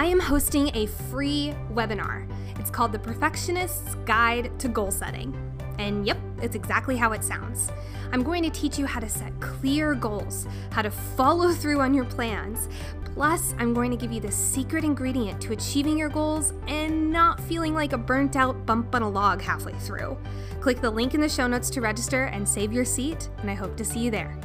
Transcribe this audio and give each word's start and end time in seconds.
I 0.00 0.06
am 0.06 0.18
hosting 0.18 0.74
a 0.74 0.86
free 0.86 1.54
webinar. 1.74 2.26
It's 2.58 2.70
called 2.70 2.90
The 2.90 2.98
Perfectionist's 2.98 3.96
Guide 4.06 4.58
to 4.58 4.66
Goal 4.66 4.90
Setting. 4.90 5.36
And 5.78 6.06
yep, 6.06 6.16
it's 6.40 6.56
exactly 6.56 6.96
how 6.96 7.12
it 7.12 7.22
sounds. 7.22 7.70
I'm 8.10 8.22
going 8.22 8.42
to 8.42 8.48
teach 8.48 8.78
you 8.78 8.86
how 8.86 9.00
to 9.00 9.10
set 9.10 9.38
clear 9.40 9.94
goals, 9.94 10.46
how 10.72 10.80
to 10.80 10.90
follow 10.90 11.52
through 11.52 11.82
on 11.82 11.92
your 11.92 12.06
plans. 12.06 12.70
Plus, 13.12 13.54
I'm 13.58 13.74
going 13.74 13.90
to 13.90 13.96
give 13.98 14.10
you 14.10 14.22
the 14.22 14.32
secret 14.32 14.84
ingredient 14.84 15.38
to 15.42 15.52
achieving 15.52 15.98
your 15.98 16.08
goals 16.08 16.54
and 16.66 17.12
not 17.12 17.38
feeling 17.38 17.74
like 17.74 17.92
a 17.92 17.98
burnt 17.98 18.36
out 18.36 18.64
bump 18.64 18.94
on 18.94 19.02
a 19.02 19.10
log 19.10 19.42
halfway 19.42 19.74
through. 19.74 20.16
Click 20.62 20.80
the 20.80 20.90
link 20.90 21.12
in 21.12 21.20
the 21.20 21.28
show 21.28 21.46
notes 21.46 21.68
to 21.68 21.82
register 21.82 22.24
and 22.24 22.48
save 22.48 22.72
your 22.72 22.86
seat, 22.86 23.28
and 23.42 23.50
I 23.50 23.54
hope 23.54 23.76
to 23.76 23.84
see 23.84 24.00
you 24.00 24.10
there. 24.10 24.40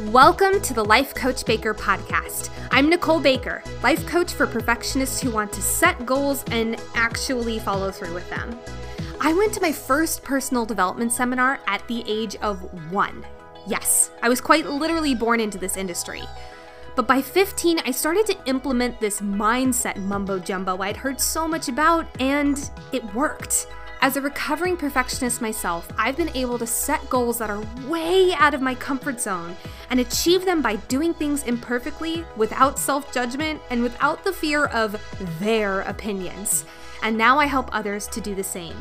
Welcome 0.00 0.60
to 0.60 0.74
the 0.74 0.84
Life 0.84 1.14
Coach 1.14 1.46
Baker 1.46 1.72
podcast. 1.72 2.50
I'm 2.70 2.90
Nicole 2.90 3.18
Baker, 3.18 3.62
life 3.82 4.06
coach 4.06 4.34
for 4.34 4.46
perfectionists 4.46 5.22
who 5.22 5.30
want 5.30 5.50
to 5.54 5.62
set 5.62 6.04
goals 6.04 6.44
and 6.50 6.78
actually 6.94 7.58
follow 7.58 7.90
through 7.90 8.12
with 8.12 8.28
them. 8.28 8.60
I 9.22 9.32
went 9.32 9.54
to 9.54 9.62
my 9.62 9.72
first 9.72 10.22
personal 10.22 10.66
development 10.66 11.12
seminar 11.12 11.60
at 11.66 11.88
the 11.88 12.04
age 12.06 12.36
of 12.42 12.58
one. 12.92 13.24
Yes, 13.66 14.10
I 14.20 14.28
was 14.28 14.38
quite 14.38 14.66
literally 14.66 15.14
born 15.14 15.40
into 15.40 15.56
this 15.56 15.78
industry. 15.78 16.24
But 16.94 17.08
by 17.08 17.22
15, 17.22 17.78
I 17.86 17.90
started 17.90 18.26
to 18.26 18.36
implement 18.44 19.00
this 19.00 19.22
mindset 19.22 19.96
mumbo 19.96 20.38
jumbo 20.38 20.76
I'd 20.82 20.98
heard 20.98 21.22
so 21.22 21.48
much 21.48 21.70
about, 21.70 22.06
and 22.20 22.70
it 22.92 23.02
worked. 23.14 23.66
As 24.06 24.16
a 24.16 24.20
recovering 24.20 24.76
perfectionist 24.76 25.42
myself, 25.42 25.88
I've 25.98 26.16
been 26.16 26.30
able 26.36 26.60
to 26.60 26.66
set 26.66 27.10
goals 27.10 27.38
that 27.38 27.50
are 27.50 27.60
way 27.88 28.32
out 28.34 28.54
of 28.54 28.62
my 28.62 28.72
comfort 28.76 29.20
zone 29.20 29.56
and 29.90 29.98
achieve 29.98 30.44
them 30.44 30.62
by 30.62 30.76
doing 30.76 31.12
things 31.12 31.42
imperfectly, 31.42 32.24
without 32.36 32.78
self 32.78 33.12
judgment, 33.12 33.60
and 33.68 33.82
without 33.82 34.22
the 34.22 34.32
fear 34.32 34.66
of 34.66 34.94
their 35.40 35.80
opinions. 35.80 36.64
And 37.02 37.18
now 37.18 37.40
I 37.40 37.46
help 37.46 37.68
others 37.72 38.06
to 38.06 38.20
do 38.20 38.36
the 38.36 38.44
same. 38.44 38.76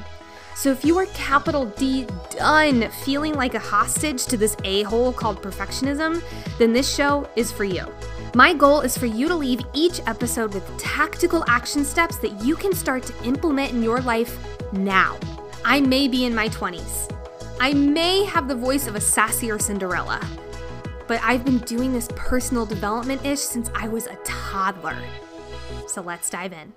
So 0.56 0.70
if 0.70 0.86
you 0.86 0.96
are 1.00 1.08
capital 1.08 1.66
D 1.66 2.06
done 2.30 2.88
feeling 3.04 3.34
like 3.34 3.56
a 3.56 3.60
hostage 3.60 4.26
to 4.28 4.38
this 4.38 4.56
a 4.64 4.84
hole 4.84 5.12
called 5.12 5.42
perfectionism, 5.42 6.22
then 6.60 6.72
this 6.72 6.96
show 6.96 7.28
is 7.36 7.52
for 7.52 7.64
you. 7.64 7.92
My 8.36 8.54
goal 8.54 8.82
is 8.82 8.96
for 8.96 9.08
you 9.08 9.28
to 9.28 9.36
leave 9.36 9.62
each 9.74 10.02
episode 10.06 10.54
with 10.54 10.78
tactical 10.78 11.44
action 11.48 11.84
steps 11.84 12.18
that 12.18 12.44
you 12.44 12.56
can 12.56 12.74
start 12.74 13.02
to 13.04 13.24
implement 13.24 13.72
in 13.72 13.82
your 13.82 14.02
life 14.02 14.55
now. 14.76 15.18
I 15.64 15.82
may 15.82 16.08
be 16.08 16.26
in 16.26 16.36
my 16.36 16.50
20s. 16.50 17.12
I 17.60 17.74
may 17.74 18.26
have 18.26 18.48
the 18.48 18.56
voice 18.56 18.88
of 18.88 18.96
a 18.96 19.00
sassier 19.00 19.62
Cinderella, 19.62 20.22
but 21.08 21.20
I've 21.24 21.46
been 21.46 21.60
doing 21.60 21.94
this 21.94 22.10
personal 22.16 22.66
development 22.66 23.26
ish 23.26 23.40
since 23.40 23.70
I 23.74 23.88
was 23.88 24.08
a 24.08 24.18
toddler. 24.24 24.98
So 25.88 26.02
let's 26.02 26.30
dive 26.30 26.54
in. 26.54 26.74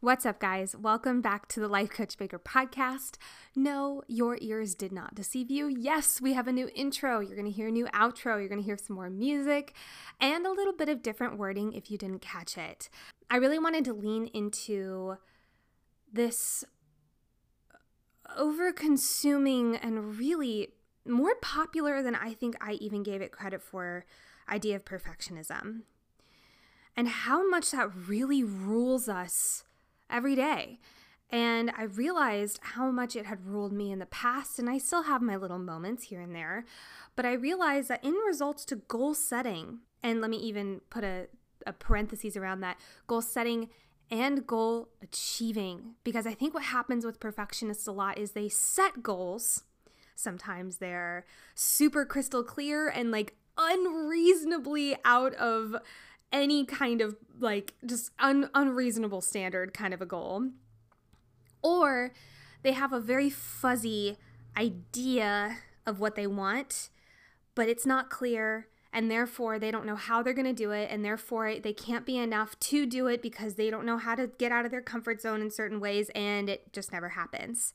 What's 0.00 0.24
up, 0.24 0.38
guys? 0.38 0.76
Welcome 0.76 1.20
back 1.20 1.48
to 1.48 1.60
the 1.60 1.66
Life 1.66 1.90
Coach 1.90 2.16
Baker 2.18 2.38
podcast. 2.38 3.16
No, 3.56 4.02
your 4.06 4.38
ears 4.40 4.76
did 4.76 4.92
not 4.92 5.16
deceive 5.16 5.50
you. 5.50 5.66
Yes, 5.66 6.20
we 6.20 6.34
have 6.34 6.46
a 6.46 6.52
new 6.52 6.70
intro. 6.72 7.18
You're 7.18 7.34
going 7.34 7.50
to 7.50 7.50
hear 7.50 7.66
a 7.66 7.72
new 7.72 7.86
outro. 7.86 8.38
You're 8.38 8.48
going 8.48 8.60
to 8.60 8.64
hear 8.64 8.78
some 8.78 8.94
more 8.94 9.10
music 9.10 9.74
and 10.20 10.46
a 10.46 10.52
little 10.52 10.72
bit 10.72 10.88
of 10.88 11.02
different 11.02 11.36
wording 11.36 11.72
if 11.72 11.90
you 11.90 11.98
didn't 11.98 12.20
catch 12.20 12.56
it. 12.56 12.88
I 13.28 13.38
really 13.38 13.58
wanted 13.58 13.84
to 13.86 13.92
lean 13.92 14.26
into 14.28 15.16
this 16.12 16.64
over 18.36 18.72
consuming 18.72 19.76
and 19.76 20.16
really 20.18 20.68
more 21.06 21.34
popular 21.36 22.02
than 22.02 22.14
I 22.14 22.34
think 22.34 22.56
I 22.60 22.72
even 22.72 23.02
gave 23.02 23.22
it 23.22 23.32
credit 23.32 23.62
for 23.62 24.04
idea 24.48 24.76
of 24.76 24.84
perfectionism 24.84 25.82
and 26.96 27.08
how 27.08 27.48
much 27.48 27.70
that 27.70 27.90
really 27.94 28.42
rules 28.42 29.08
us 29.08 29.64
every 30.10 30.34
day. 30.34 30.78
And 31.30 31.70
I 31.76 31.84
realized 31.84 32.58
how 32.62 32.90
much 32.90 33.14
it 33.14 33.26
had 33.26 33.46
ruled 33.46 33.72
me 33.72 33.92
in 33.92 33.98
the 33.98 34.06
past, 34.06 34.58
and 34.58 34.68
I 34.68 34.78
still 34.78 35.02
have 35.02 35.20
my 35.20 35.36
little 35.36 35.58
moments 35.58 36.04
here 36.04 36.20
and 36.20 36.34
there. 36.34 36.64
But 37.16 37.26
I 37.26 37.34
realized 37.34 37.88
that 37.88 38.02
in 38.02 38.14
results 38.14 38.64
to 38.66 38.76
goal 38.76 39.14
setting, 39.14 39.80
and 40.02 40.20
let 40.20 40.30
me 40.30 40.38
even 40.38 40.80
put 40.88 41.04
a, 41.04 41.26
a 41.66 41.72
parenthesis 41.72 42.36
around 42.36 42.60
that 42.60 42.78
goal 43.06 43.20
setting 43.20 43.68
and 44.10 44.46
goal 44.46 44.88
achieving. 45.02 45.94
Because 46.04 46.26
I 46.26 46.34
think 46.34 46.54
what 46.54 46.64
happens 46.64 47.04
with 47.04 47.20
perfectionists 47.20 47.86
a 47.86 47.92
lot 47.92 48.18
is 48.18 48.32
they 48.32 48.48
set 48.48 49.02
goals. 49.02 49.64
Sometimes 50.14 50.78
they're 50.78 51.24
super 51.54 52.04
crystal 52.04 52.42
clear 52.42 52.88
and 52.88 53.10
like 53.10 53.36
unreasonably 53.56 54.96
out 55.04 55.34
of 55.34 55.76
any 56.32 56.64
kind 56.64 57.00
of 57.00 57.16
like 57.38 57.74
just 57.84 58.10
un- 58.18 58.50
unreasonable 58.54 59.20
standard 59.20 59.72
kind 59.74 59.94
of 59.94 60.00
a 60.02 60.06
goal. 60.06 60.50
Or 61.62 62.12
they 62.62 62.72
have 62.72 62.92
a 62.92 63.00
very 63.00 63.30
fuzzy 63.30 64.16
idea 64.56 65.58
of 65.86 66.00
what 66.00 66.14
they 66.14 66.26
want, 66.26 66.90
but 67.54 67.68
it's 67.68 67.86
not 67.86 68.10
clear 68.10 68.68
and 68.92 69.10
therefore 69.10 69.58
they 69.58 69.70
don't 69.70 69.86
know 69.86 69.96
how 69.96 70.22
they're 70.22 70.32
going 70.34 70.46
to 70.46 70.52
do 70.52 70.70
it 70.70 70.88
and 70.90 71.04
therefore 71.04 71.56
they 71.56 71.72
can't 71.72 72.06
be 72.06 72.16
enough 72.16 72.58
to 72.60 72.86
do 72.86 73.06
it 73.06 73.20
because 73.20 73.54
they 73.54 73.70
don't 73.70 73.84
know 73.84 73.98
how 73.98 74.14
to 74.14 74.26
get 74.38 74.52
out 74.52 74.64
of 74.64 74.70
their 74.70 74.80
comfort 74.80 75.20
zone 75.20 75.40
in 75.42 75.50
certain 75.50 75.80
ways 75.80 76.10
and 76.14 76.48
it 76.48 76.72
just 76.72 76.92
never 76.92 77.10
happens. 77.10 77.74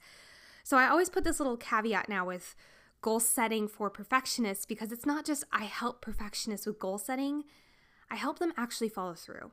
So 0.64 0.78
I 0.78 0.88
always 0.88 1.10
put 1.10 1.24
this 1.24 1.40
little 1.40 1.58
caveat 1.58 2.10
now 2.10 2.26
with 2.26 2.56
goal 3.02 3.20
setting 3.20 3.68
for 3.68 3.90
perfectionists 3.90 4.66
because 4.66 4.92
it's 4.92 5.06
not 5.06 5.26
just 5.26 5.44
I 5.52 5.66
help 5.66 6.02
perfectionists 6.02 6.66
with 6.66 6.80
goal 6.80 6.98
setting, 6.98 7.44
I 8.10 8.16
help 8.16 8.40
them 8.40 8.54
actually 8.58 8.90
follow 8.90 9.14
through. 9.14 9.52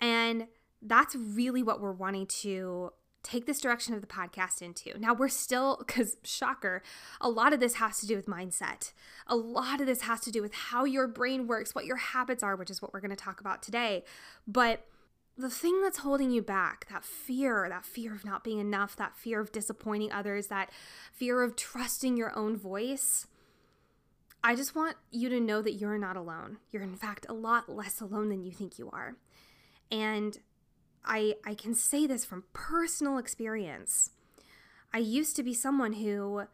And 0.00 0.48
that's 0.82 1.14
really 1.14 1.62
what 1.62 1.80
we're 1.80 1.92
wanting 1.92 2.26
to 2.26 2.92
take 3.22 3.46
this 3.46 3.60
direction 3.60 3.94
of 3.94 4.00
the 4.00 4.06
podcast 4.06 4.62
into. 4.62 4.98
Now, 4.98 5.14
we're 5.14 5.28
still, 5.28 5.76
because 5.78 6.16
shocker, 6.24 6.82
a 7.20 7.28
lot 7.28 7.52
of 7.52 7.60
this 7.60 7.74
has 7.74 7.98
to 8.00 8.06
do 8.06 8.16
with 8.16 8.26
mindset. 8.26 8.92
A 9.26 9.36
lot 9.36 9.80
of 9.80 9.86
this 9.86 10.02
has 10.02 10.20
to 10.20 10.32
do 10.32 10.42
with 10.42 10.52
how 10.54 10.84
your 10.84 11.06
brain 11.06 11.46
works, 11.46 11.74
what 11.74 11.84
your 11.84 11.96
habits 11.96 12.42
are, 12.42 12.56
which 12.56 12.70
is 12.70 12.82
what 12.82 12.92
we're 12.92 13.00
going 13.00 13.10
to 13.10 13.16
talk 13.16 13.40
about 13.40 13.62
today. 13.62 14.04
But 14.46 14.86
the 15.38 15.50
thing 15.50 15.80
that's 15.82 15.98
holding 15.98 16.30
you 16.30 16.42
back, 16.42 16.86
that 16.90 17.04
fear, 17.04 17.66
that 17.68 17.84
fear 17.84 18.12
of 18.12 18.24
not 18.24 18.44
being 18.44 18.58
enough, 18.58 18.96
that 18.96 19.16
fear 19.16 19.40
of 19.40 19.52
disappointing 19.52 20.12
others, 20.12 20.48
that 20.48 20.70
fear 21.12 21.42
of 21.42 21.56
trusting 21.56 22.16
your 22.16 22.36
own 22.36 22.56
voice, 22.56 23.26
I 24.44 24.56
just 24.56 24.74
want 24.74 24.96
you 25.10 25.28
to 25.28 25.40
know 25.40 25.62
that 25.62 25.74
you're 25.74 25.98
not 25.98 26.16
alone. 26.16 26.58
You're, 26.70 26.82
in 26.82 26.96
fact, 26.96 27.26
a 27.28 27.32
lot 27.32 27.68
less 27.68 28.00
alone 28.00 28.28
than 28.28 28.42
you 28.42 28.50
think 28.50 28.78
you 28.78 28.90
are. 28.90 29.14
And 29.90 30.38
I, 31.04 31.34
I 31.44 31.54
can 31.54 31.74
say 31.74 32.06
this 32.06 32.24
from 32.24 32.44
personal 32.52 33.18
experience. 33.18 34.10
I 34.92 34.98
used 34.98 35.36
to 35.36 35.42
be 35.42 35.54
someone 35.54 35.94
who 35.94 36.44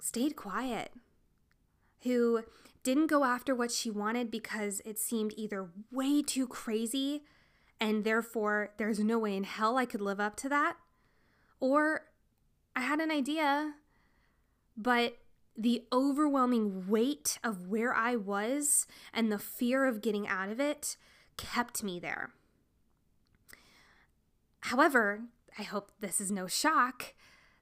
stayed 0.00 0.36
quiet, 0.36 0.92
who 2.02 2.42
didn't 2.82 3.06
go 3.06 3.24
after 3.24 3.54
what 3.54 3.70
she 3.70 3.90
wanted 3.90 4.30
because 4.30 4.82
it 4.84 4.98
seemed 4.98 5.32
either 5.36 5.70
way 5.90 6.22
too 6.22 6.46
crazy 6.46 7.22
and 7.80 8.04
therefore 8.04 8.70
there's 8.76 9.00
no 9.00 9.18
way 9.18 9.36
in 9.36 9.44
hell 9.44 9.76
I 9.76 9.86
could 9.86 10.00
live 10.00 10.20
up 10.20 10.36
to 10.36 10.48
that, 10.48 10.76
or 11.60 12.06
I 12.76 12.82
had 12.82 13.00
an 13.00 13.10
idea, 13.10 13.74
but 14.76 15.18
the 15.56 15.84
overwhelming 15.92 16.88
weight 16.88 17.38
of 17.44 17.68
where 17.68 17.94
I 17.94 18.16
was 18.16 18.86
and 19.12 19.30
the 19.30 19.38
fear 19.38 19.86
of 19.86 20.02
getting 20.02 20.26
out 20.26 20.48
of 20.48 20.60
it 20.60 20.96
kept 21.36 21.82
me 21.82 22.00
there. 22.00 22.32
However, 24.68 25.24
I 25.58 25.62
hope 25.62 25.90
this 26.00 26.22
is 26.22 26.30
no 26.30 26.46
shock. 26.46 27.12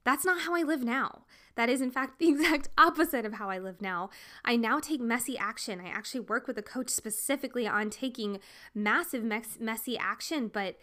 That's 0.04 0.24
not 0.24 0.42
how 0.42 0.54
I 0.54 0.62
live 0.62 0.84
now. 0.84 1.22
That 1.56 1.68
is, 1.68 1.80
in 1.80 1.90
fact, 1.90 2.18
the 2.20 2.28
exact 2.28 2.68
opposite 2.78 3.24
of 3.24 3.34
how 3.34 3.50
I 3.50 3.58
live 3.58 3.82
now. 3.82 4.10
I 4.44 4.54
now 4.54 4.78
take 4.78 5.00
messy 5.00 5.36
action. 5.36 5.80
I 5.80 5.88
actually 5.88 6.20
work 6.20 6.46
with 6.46 6.58
a 6.58 6.62
coach 6.62 6.90
specifically 6.90 7.66
on 7.66 7.90
taking 7.90 8.38
massive, 8.72 9.24
messy 9.24 9.98
action, 9.98 10.46
but 10.46 10.76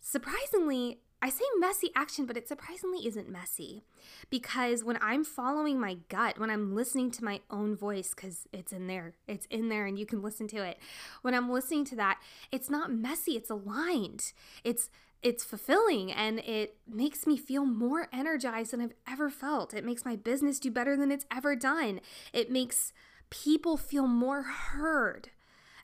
surprisingly, 0.00 1.00
I 1.20 1.28
say 1.28 1.44
messy 1.58 1.90
action, 1.96 2.24
but 2.24 2.36
it 2.36 2.46
surprisingly 2.46 3.06
isn't 3.08 3.28
messy 3.28 3.82
because 4.30 4.84
when 4.84 4.98
I'm 5.00 5.24
following 5.24 5.80
my 5.80 5.96
gut, 6.08 6.38
when 6.38 6.50
I'm 6.50 6.74
listening 6.74 7.10
to 7.12 7.24
my 7.24 7.40
own 7.50 7.74
voice, 7.74 8.12
because 8.14 8.46
it's 8.52 8.72
in 8.72 8.86
there, 8.86 9.14
it's 9.26 9.46
in 9.46 9.70
there 9.70 9.86
and 9.86 9.98
you 9.98 10.06
can 10.06 10.22
listen 10.22 10.46
to 10.48 10.62
it. 10.62 10.78
When 11.22 11.34
I'm 11.34 11.50
listening 11.50 11.84
to 11.86 11.96
that, 11.96 12.20
it's 12.52 12.68
not 12.68 12.92
messy, 12.92 13.32
it's 13.32 13.50
aligned. 13.50 14.32
It's 14.62 14.90
it's 15.24 15.42
fulfilling 15.42 16.12
and 16.12 16.38
it 16.40 16.76
makes 16.86 17.26
me 17.26 17.36
feel 17.38 17.64
more 17.64 18.08
energized 18.12 18.72
than 18.72 18.82
I've 18.82 18.94
ever 19.10 19.30
felt. 19.30 19.72
It 19.72 19.84
makes 19.84 20.04
my 20.04 20.16
business 20.16 20.60
do 20.60 20.70
better 20.70 20.96
than 20.96 21.10
it's 21.10 21.24
ever 21.34 21.56
done. 21.56 22.00
It 22.32 22.50
makes 22.50 22.92
people 23.30 23.78
feel 23.78 24.06
more 24.06 24.42
heard 24.42 25.30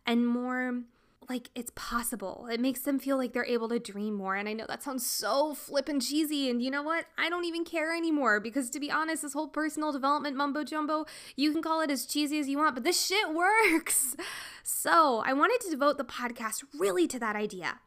and 0.06 0.26
more 0.26 0.82
like 1.31 1.48
it's 1.54 1.72
possible. 1.75 2.48
It 2.52 2.60
makes 2.60 2.81
them 2.81 2.98
feel 2.98 3.16
like 3.16 3.32
they're 3.32 3.44
able 3.44 3.69
to 3.70 3.78
dream 3.78 4.14
more. 4.14 4.34
And 4.34 4.46
I 4.48 4.52
know 4.52 4.66
that 4.69 4.82
sounds 4.82 5.06
so 5.06 5.54
flippin' 5.54 6.00
cheesy. 6.00 6.50
And 6.50 6.60
you 6.60 6.70
know 6.70 6.82
what? 6.82 7.06
I 7.16 7.31
don't 7.31 7.44
even 7.46 7.64
care 7.64 7.96
anymore 7.96 8.40
because 8.40 8.69
to 8.70 8.81
be 8.81 8.90
honest, 8.90 9.22
this 9.22 9.32
whole 9.32 9.48
personal 9.48 9.90
development 9.90 10.37
mumbo 10.37 10.64
jumbo, 10.64 11.06
you 11.34 11.50
can 11.52 11.62
call 11.62 11.81
it 11.81 11.90
as 11.90 12.04
cheesy 12.04 12.38
as 12.40 12.48
you 12.48 12.58
want, 12.58 12.75
but 12.75 12.84
this 12.84 13.06
shit 13.06 13.32
works. 13.32 14.16
So 14.62 15.22
I 15.26 15.32
wanted 15.32 15.60
to 15.62 15.70
devote 15.70 15.96
the 15.96 16.04
podcast 16.04 16.62
really 16.78 17.08
to 17.08 17.19
that 17.19 17.34
idea 17.34 17.81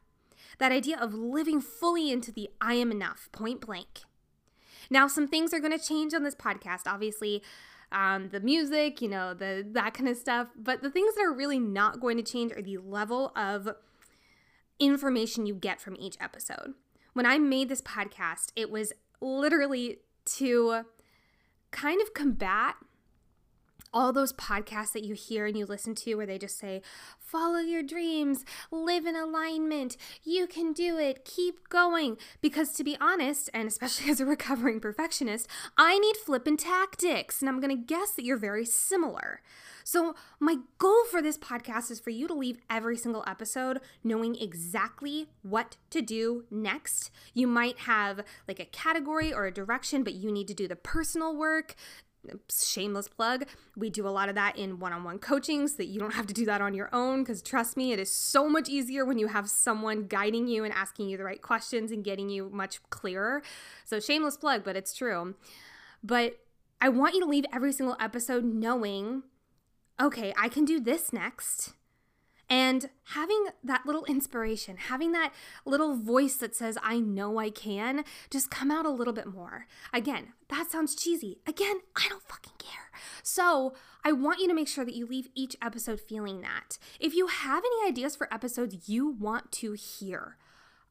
that 0.58 0.72
idea 0.72 0.98
of 0.98 1.14
living 1.14 1.60
fully 1.60 2.10
into 2.10 2.32
the 2.32 2.50
I 2.60 2.74
am 2.74 2.90
enough, 2.90 3.28
point 3.32 3.60
blank. 3.60 4.02
Now, 4.90 5.06
some 5.06 5.26
things 5.26 5.52
are 5.54 5.60
going 5.60 5.76
to 5.76 5.84
change 5.84 6.14
on 6.14 6.22
this 6.22 6.34
podcast. 6.34 6.82
Obviously, 6.86 7.42
um, 7.90 8.28
the 8.30 8.40
music, 8.40 9.00
you 9.00 9.08
know, 9.08 9.34
the 9.34 9.66
that 9.72 9.94
kind 9.94 10.08
of 10.08 10.16
stuff. 10.16 10.48
But 10.56 10.82
the 10.82 10.90
things 10.90 11.14
that 11.14 11.24
are 11.24 11.32
really 11.32 11.58
not 11.58 12.00
going 12.00 12.16
to 12.16 12.22
change 12.22 12.52
are 12.52 12.62
the 12.62 12.78
level 12.78 13.32
of 13.36 13.68
information 14.78 15.46
you 15.46 15.54
get 15.54 15.80
from 15.80 15.96
each 15.98 16.16
episode. 16.20 16.74
When 17.12 17.26
I 17.26 17.38
made 17.38 17.68
this 17.68 17.80
podcast, 17.80 18.50
it 18.56 18.70
was 18.70 18.92
literally 19.20 19.98
to 20.36 20.82
kind 21.70 22.00
of 22.00 22.14
combat 22.14 22.76
all 23.94 24.12
those 24.12 24.32
podcasts 24.32 24.92
that 24.92 25.04
you 25.04 25.14
hear 25.14 25.46
and 25.46 25.56
you 25.56 25.64
listen 25.64 25.94
to 25.94 26.16
where 26.16 26.26
they 26.26 26.36
just 26.36 26.58
say, 26.58 26.82
follow 27.18 27.60
your 27.60 27.82
dreams, 27.82 28.44
live 28.70 29.06
in 29.06 29.16
alignment, 29.16 29.96
you 30.24 30.46
can 30.46 30.72
do 30.72 30.98
it, 30.98 31.24
keep 31.24 31.68
going. 31.68 32.18
Because 32.42 32.72
to 32.72 32.84
be 32.84 32.96
honest, 33.00 33.48
and 33.54 33.68
especially 33.68 34.10
as 34.10 34.20
a 34.20 34.26
recovering 34.26 34.80
perfectionist, 34.80 35.48
I 35.78 35.98
need 35.98 36.16
flippin' 36.16 36.56
tactics. 36.56 37.40
And 37.40 37.48
I'm 37.48 37.60
gonna 37.60 37.76
guess 37.76 38.10
that 38.10 38.24
you're 38.24 38.36
very 38.36 38.66
similar. 38.66 39.40
So, 39.86 40.14
my 40.40 40.56
goal 40.78 41.04
for 41.10 41.20
this 41.20 41.36
podcast 41.36 41.90
is 41.90 42.00
for 42.00 42.08
you 42.08 42.26
to 42.26 42.32
leave 42.32 42.56
every 42.70 42.96
single 42.96 43.22
episode 43.26 43.80
knowing 44.02 44.34
exactly 44.34 45.28
what 45.42 45.76
to 45.90 46.00
do 46.00 46.44
next. 46.50 47.10
You 47.34 47.46
might 47.46 47.80
have 47.80 48.22
like 48.48 48.58
a 48.58 48.64
category 48.64 49.30
or 49.32 49.44
a 49.44 49.52
direction, 49.52 50.02
but 50.02 50.14
you 50.14 50.32
need 50.32 50.48
to 50.48 50.54
do 50.54 50.66
the 50.66 50.74
personal 50.74 51.36
work 51.36 51.74
shameless 52.50 53.08
plug. 53.08 53.46
We 53.76 53.90
do 53.90 54.06
a 54.06 54.10
lot 54.10 54.28
of 54.28 54.34
that 54.34 54.56
in 54.56 54.78
one-on-one 54.78 55.18
coaching 55.18 55.68
so 55.68 55.76
that 55.78 55.86
you 55.86 55.98
don't 56.00 56.14
have 56.14 56.26
to 56.26 56.34
do 56.34 56.44
that 56.46 56.60
on 56.60 56.74
your 56.74 56.88
own 56.92 57.22
because 57.22 57.42
trust 57.42 57.76
me 57.76 57.92
it 57.92 57.98
is 57.98 58.12
so 58.12 58.48
much 58.48 58.68
easier 58.68 59.04
when 59.04 59.18
you 59.18 59.28
have 59.28 59.48
someone 59.48 60.06
guiding 60.06 60.48
you 60.48 60.64
and 60.64 60.72
asking 60.72 61.08
you 61.08 61.16
the 61.16 61.24
right 61.24 61.42
questions 61.42 61.90
and 61.90 62.04
getting 62.04 62.28
you 62.28 62.50
much 62.50 62.82
clearer. 62.90 63.42
So 63.84 64.00
shameless 64.00 64.36
plug 64.36 64.64
but 64.64 64.76
it's 64.76 64.94
true. 64.94 65.34
But 66.02 66.38
i 66.80 66.88
want 66.88 67.14
you 67.14 67.20
to 67.20 67.26
leave 67.26 67.46
every 67.52 67.72
single 67.72 67.96
episode 67.98 68.44
knowing 68.44 69.22
okay 70.00 70.34
i 70.38 70.48
can 70.48 70.64
do 70.64 70.80
this 70.80 71.12
next 71.12 71.72
and 72.48 72.90
having 73.14 73.46
that 73.62 73.86
little 73.86 74.04
inspiration, 74.04 74.76
having 74.76 75.12
that 75.12 75.32
little 75.64 75.96
voice 75.96 76.36
that 76.36 76.54
says, 76.54 76.78
I 76.82 77.00
know 77.00 77.38
I 77.38 77.50
can, 77.50 78.04
just 78.30 78.50
come 78.50 78.70
out 78.70 78.86
a 78.86 78.90
little 78.90 79.12
bit 79.14 79.26
more. 79.26 79.66
Again, 79.92 80.34
that 80.48 80.70
sounds 80.70 80.94
cheesy. 80.94 81.38
Again, 81.46 81.76
I 81.96 82.06
don't 82.08 82.22
fucking 82.22 82.54
care. 82.58 82.90
So 83.22 83.74
I 84.04 84.12
want 84.12 84.40
you 84.40 84.48
to 84.48 84.54
make 84.54 84.68
sure 84.68 84.84
that 84.84 84.94
you 84.94 85.06
leave 85.06 85.28
each 85.34 85.56
episode 85.62 86.00
feeling 86.00 86.42
that. 86.42 86.78
If 87.00 87.14
you 87.14 87.26
have 87.28 87.64
any 87.64 87.88
ideas 87.88 88.16
for 88.16 88.32
episodes 88.32 88.88
you 88.88 89.08
want 89.08 89.50
to 89.52 89.72
hear, 89.72 90.36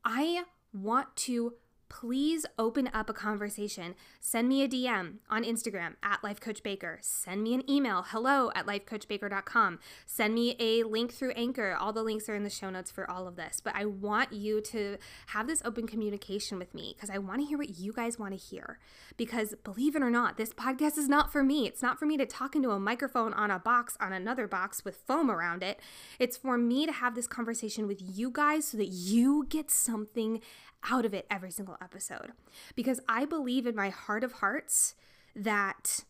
I 0.03 0.43
want 0.73 1.15
to 1.15 1.53
please 1.99 2.43
open 2.57 2.89
up 2.91 3.07
a 3.07 3.13
conversation. 3.13 3.93
Send 4.19 4.49
me 4.49 4.63
a 4.63 4.67
DM 4.67 5.17
on 5.29 5.43
Instagram 5.43 5.93
at 6.01 6.23
Life 6.23 6.39
Coach 6.39 6.63
Baker. 6.63 6.97
Send 7.01 7.43
me 7.43 7.53
an 7.53 7.69
email, 7.69 8.03
hello 8.07 8.51
at 8.55 8.65
lifecoachbaker.com. 8.65 9.79
Send 10.07 10.33
me 10.33 10.55
a 10.59 10.83
link 10.83 11.13
through 11.13 11.31
Anchor. 11.31 11.77
All 11.79 11.93
the 11.93 12.01
links 12.01 12.27
are 12.27 12.35
in 12.35 12.43
the 12.43 12.49
show 12.49 12.71
notes 12.71 12.89
for 12.89 13.09
all 13.09 13.27
of 13.27 13.35
this. 13.35 13.61
But 13.63 13.75
I 13.75 13.85
want 13.85 14.33
you 14.33 14.59
to 14.61 14.97
have 15.27 15.45
this 15.45 15.61
open 15.63 15.85
communication 15.85 16.57
with 16.57 16.73
me 16.73 16.95
because 16.95 17.11
I 17.11 17.19
want 17.19 17.41
to 17.41 17.45
hear 17.45 17.59
what 17.59 17.77
you 17.77 17.93
guys 17.93 18.17
want 18.17 18.33
to 18.33 18.43
hear. 18.43 18.79
Because 19.15 19.53
believe 19.63 19.95
it 19.95 20.01
or 20.01 20.09
not, 20.09 20.37
this 20.37 20.51
podcast 20.51 20.97
is 20.97 21.07
not 21.07 21.31
for 21.31 21.43
me. 21.43 21.67
It's 21.67 21.83
not 21.83 21.99
for 21.99 22.07
me 22.07 22.17
to 22.17 22.25
talk 22.25 22.55
into 22.55 22.71
a 22.71 22.79
microphone 22.79 23.33
on 23.33 23.51
a 23.51 23.59
box 23.59 23.95
on 23.99 24.13
another 24.13 24.47
box 24.47 24.83
with 24.83 24.95
foam 24.95 25.29
around 25.29 25.61
it. 25.61 25.79
It's 26.17 26.37
for 26.37 26.57
me 26.57 26.87
to 26.87 26.91
have 26.91 27.13
this 27.13 27.27
conversation 27.27 27.85
with 27.85 28.01
you 28.01 28.31
guys 28.31 28.65
so 28.65 28.77
that 28.77 28.87
you 28.87 29.45
get 29.47 29.69
something 29.69 30.41
out 30.89 31.05
of 31.05 31.13
it 31.13 31.25
every 31.29 31.51
single 31.51 31.77
episode. 31.81 32.31
Because 32.75 32.99
I 33.07 33.25
believe 33.25 33.65
in 33.65 33.75
my 33.75 33.89
heart 33.89 34.23
of 34.23 34.33
hearts 34.33 34.95
that 35.35 36.03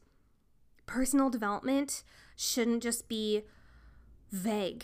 personal 0.86 1.30
development 1.30 2.04
shouldn't 2.36 2.84
just 2.84 3.08
be 3.08 3.44
vague. 4.32 4.84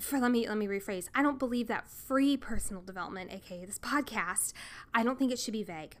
For 0.00 0.18
let 0.18 0.30
me 0.30 0.46
let 0.46 0.58
me 0.58 0.66
rephrase. 0.66 1.08
I 1.14 1.22
don't 1.22 1.38
believe 1.38 1.68
that 1.68 1.88
free 1.88 2.36
personal 2.36 2.82
development, 2.82 3.32
aka 3.32 3.64
this 3.64 3.78
podcast, 3.78 4.52
I 4.94 5.02
don't 5.02 5.18
think 5.18 5.32
it 5.32 5.38
should 5.38 5.52
be 5.52 5.62
vague. 5.62 5.96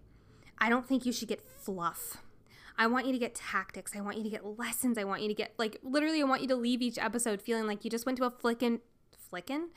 I 0.58 0.68
don't 0.68 0.86
think 0.86 1.06
you 1.06 1.12
should 1.12 1.28
get 1.28 1.40
fluff. 1.40 2.18
I 2.78 2.86
want 2.88 3.06
you 3.06 3.12
to 3.12 3.18
get 3.18 3.34
tactics. 3.34 3.96
I 3.96 4.02
want 4.02 4.18
you 4.18 4.22
to 4.24 4.28
get 4.28 4.44
lessons. 4.58 4.98
I 4.98 5.04
want 5.04 5.22
you 5.22 5.28
to 5.28 5.34
get 5.34 5.54
like 5.56 5.78
literally 5.82 6.20
I 6.20 6.24
want 6.24 6.42
you 6.42 6.48
to 6.48 6.56
leave 6.56 6.82
each 6.82 6.98
episode 6.98 7.40
feeling 7.40 7.66
like 7.66 7.84
you 7.84 7.90
just 7.90 8.04
went 8.04 8.18
to 8.18 8.24
a 8.24 8.30
flickin' 8.30 8.80
flickin'? 9.30 9.68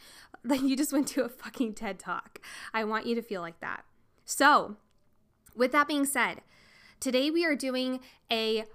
Like 0.44 0.62
you 0.62 0.78
just 0.78 0.94
went 0.94 1.08
to 1.10 1.24
a 1.24 1.30
fucking 1.30 1.74
TED 1.74 2.00
talk. 2.00 2.40
I 2.74 2.84
want 2.84 3.06
you 3.06 3.16
to 3.16 3.22
feel 3.22 3.42
like 3.42 3.60
that. 3.60 3.84
So, 4.26 4.78
with 5.56 5.72
that 5.74 5.88
being 5.88 6.06
said, 6.06 6.42
today 7.00 7.30
we 7.30 7.46
are 7.46 7.56
doing 7.56 8.00
a 8.32 8.66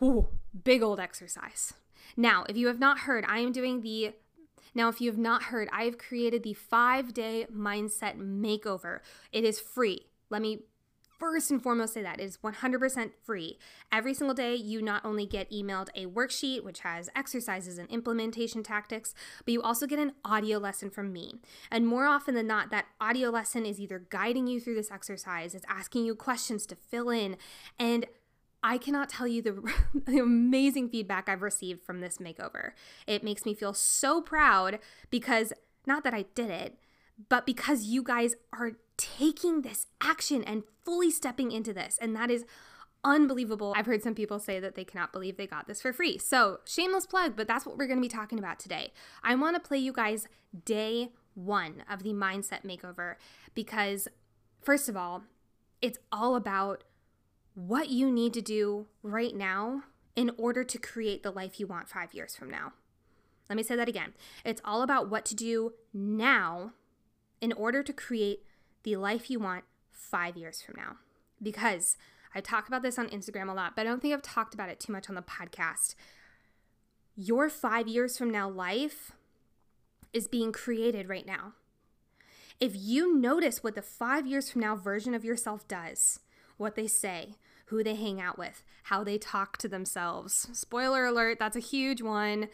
whoo, 0.00 0.28
big 0.64 0.82
old 0.82 0.98
exercise. 0.98 1.74
Now, 2.16 2.44
if 2.48 2.56
you 2.56 2.68
have 2.68 2.78
not 2.78 3.00
heard, 3.00 3.24
I 3.28 3.40
am 3.40 3.52
doing 3.52 3.82
the 3.82 4.14
now, 4.76 4.90
if 4.90 5.00
you 5.00 5.10
have 5.10 5.18
not 5.18 5.44
heard, 5.44 5.70
I 5.72 5.84
have 5.84 5.96
created 5.96 6.42
the 6.42 6.52
five 6.52 7.14
day 7.14 7.46
mindset 7.50 8.18
makeover. 8.18 9.00
It 9.32 9.42
is 9.42 9.58
free. 9.58 10.06
Let 10.28 10.42
me 10.42 10.64
first 11.18 11.50
and 11.50 11.62
foremost 11.62 11.94
say 11.94 12.02
that 12.02 12.20
it 12.20 12.24
is 12.24 12.38
100% 12.38 13.10
free. 13.24 13.58
Every 13.92 14.14
single 14.14 14.34
day, 14.34 14.54
you 14.54 14.82
not 14.82 15.04
only 15.04 15.26
get 15.26 15.50
emailed 15.50 15.88
a 15.94 16.06
worksheet, 16.06 16.64
which 16.64 16.80
has 16.80 17.10
exercises 17.14 17.78
and 17.78 17.88
implementation 17.90 18.62
tactics, 18.62 19.14
but 19.44 19.52
you 19.52 19.62
also 19.62 19.86
get 19.86 19.98
an 19.98 20.12
audio 20.24 20.58
lesson 20.58 20.90
from 20.90 21.12
me. 21.12 21.34
And 21.70 21.86
more 21.86 22.06
often 22.06 22.34
than 22.34 22.46
not, 22.46 22.70
that 22.70 22.86
audio 23.00 23.30
lesson 23.30 23.64
is 23.66 23.80
either 23.80 24.06
guiding 24.10 24.46
you 24.46 24.60
through 24.60 24.76
this 24.76 24.90
exercise, 24.90 25.54
it's 25.54 25.66
asking 25.68 26.04
you 26.04 26.14
questions 26.14 26.66
to 26.66 26.76
fill 26.76 27.10
in, 27.10 27.36
and 27.78 28.06
I 28.62 28.78
cannot 28.78 29.08
tell 29.08 29.28
you 29.28 29.42
the, 29.42 29.72
the, 30.06 30.18
amazing 30.18 30.88
feedback 30.88 31.28
I've 31.28 31.42
received 31.42 31.84
from 31.84 32.00
this 32.00 32.18
makeover. 32.18 32.70
It 33.06 33.22
makes 33.22 33.44
me 33.44 33.54
feel 33.54 33.74
so 33.74 34.20
proud 34.20 34.80
because 35.08 35.52
not 35.86 36.02
that 36.02 36.14
I 36.14 36.24
did 36.34 36.50
it, 36.50 36.76
but 37.28 37.46
because 37.46 37.84
you 37.84 38.02
guys 38.02 38.34
are 38.52 38.72
taking 38.96 39.62
this 39.62 39.86
action 40.00 40.42
and 40.44 40.62
fully 40.84 41.10
stepping 41.10 41.52
into 41.52 41.72
this. 41.72 41.98
And 42.00 42.14
that 42.16 42.30
is 42.30 42.44
unbelievable. 43.04 43.74
I've 43.76 43.86
heard 43.86 44.02
some 44.02 44.14
people 44.14 44.38
say 44.38 44.58
that 44.60 44.74
they 44.74 44.84
cannot 44.84 45.12
believe 45.12 45.36
they 45.36 45.46
got 45.46 45.68
this 45.68 45.82
for 45.82 45.92
free. 45.92 46.18
So, 46.18 46.60
shameless 46.64 47.06
plug, 47.06 47.36
but 47.36 47.46
that's 47.46 47.64
what 47.66 47.76
we're 47.76 47.86
going 47.86 47.98
to 47.98 48.02
be 48.02 48.08
talking 48.08 48.38
about 48.38 48.58
today. 48.58 48.92
I 49.22 49.34
want 49.34 49.54
to 49.56 49.66
play 49.66 49.78
you 49.78 49.92
guys 49.92 50.26
day 50.64 51.12
one 51.34 51.84
of 51.90 52.02
the 52.02 52.12
mindset 52.12 52.64
makeover 52.64 53.14
because, 53.54 54.08
first 54.62 54.88
of 54.88 54.96
all, 54.96 55.22
it's 55.82 55.98
all 56.10 56.34
about 56.34 56.84
what 57.54 57.90
you 57.90 58.10
need 58.10 58.34
to 58.34 58.42
do 58.42 58.86
right 59.02 59.34
now 59.34 59.82
in 60.14 60.30
order 60.38 60.64
to 60.64 60.78
create 60.78 61.22
the 61.22 61.30
life 61.30 61.60
you 61.60 61.66
want 61.66 61.88
five 61.88 62.14
years 62.14 62.34
from 62.34 62.50
now. 62.50 62.72
Let 63.48 63.56
me 63.56 63.62
say 63.62 63.76
that 63.76 63.88
again. 63.88 64.14
It's 64.44 64.62
all 64.64 64.82
about 64.82 65.08
what 65.08 65.24
to 65.26 65.34
do 65.34 65.74
now 65.92 66.72
in 67.40 67.52
order 67.52 67.82
to 67.82 67.92
create 67.92 68.44
the 68.82 68.96
life 68.96 69.30
you 69.30 69.38
want 69.38 69.64
five 69.92 70.36
years 70.36 70.62
from 70.62 70.76
now. 70.76 70.96
Because 71.42 71.96
I 72.34 72.40
talk 72.40 72.68
about 72.68 72.82
this 72.82 72.98
on 72.98 73.08
Instagram 73.08 73.48
a 73.48 73.54
lot, 73.54 73.74
but 73.74 73.82
I 73.82 73.84
don't 73.90 74.00
think 74.00 74.14
I've 74.14 74.22
talked 74.22 74.54
about 74.54 74.68
it 74.68 74.80
too 74.80 74.92
much 74.92 75.08
on 75.08 75.14
the 75.14 75.22
podcast. 75.22 75.94
Your 77.14 77.48
five 77.48 77.88
years 77.88 78.18
from 78.18 78.30
now 78.30 78.48
life 78.48 79.12
is 80.12 80.28
being 80.28 80.52
created 80.52 81.08
right 81.08 81.26
now. 81.26 81.52
If 82.58 82.72
you 82.74 83.16
notice 83.16 83.62
what 83.62 83.74
the 83.74 83.82
five 83.82 84.26
years 84.26 84.50
from 84.50 84.62
now 84.62 84.76
version 84.76 85.14
of 85.14 85.24
yourself 85.24 85.66
does, 85.68 86.20
what 86.56 86.74
they 86.74 86.86
say, 86.86 87.34
who 87.66 87.82
they 87.82 87.96
hang 87.96 88.20
out 88.20 88.38
with, 88.38 88.62
how 88.84 89.04
they 89.04 89.18
talk 89.18 89.58
to 89.58 89.68
themselves, 89.68 90.48
spoiler 90.52 91.04
alert, 91.04 91.38
that's 91.38 91.56
a 91.56 91.60
huge 91.60 92.00
one, 92.00 92.48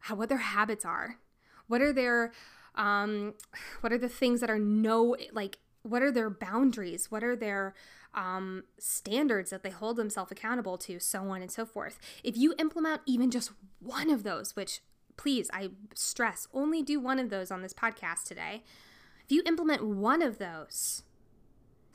how 0.00 0.14
what 0.14 0.28
their 0.28 0.38
habits 0.38 0.84
are, 0.84 1.18
what 1.66 1.80
are 1.80 1.92
their 1.92 2.32
um, 2.76 3.34
what 3.80 3.92
are 3.92 3.98
the 3.98 4.08
things 4.08 4.40
that 4.40 4.50
are 4.50 4.58
no 4.58 5.16
like 5.32 5.58
what 5.82 6.02
are 6.02 6.10
their 6.10 6.30
boundaries 6.30 7.10
what 7.10 7.22
are 7.22 7.36
their 7.36 7.74
um, 8.14 8.64
standards 8.78 9.50
that 9.50 9.62
they 9.62 9.70
hold 9.70 9.96
themselves 9.96 10.30
accountable 10.30 10.78
to 10.78 10.98
so 10.98 11.28
on 11.28 11.42
and 11.42 11.50
so 11.50 11.66
forth 11.66 11.98
if 12.22 12.36
you 12.36 12.54
implement 12.58 13.00
even 13.06 13.30
just 13.30 13.52
one 13.80 14.10
of 14.10 14.22
those 14.22 14.56
which 14.56 14.80
please 15.16 15.50
i 15.52 15.70
stress 15.94 16.48
only 16.52 16.82
do 16.82 16.98
one 17.00 17.18
of 17.18 17.30
those 17.30 17.50
on 17.50 17.62
this 17.62 17.74
podcast 17.74 18.24
today 18.24 18.62
if 19.24 19.30
you 19.30 19.42
implement 19.46 19.84
one 19.84 20.22
of 20.22 20.38
those 20.38 21.02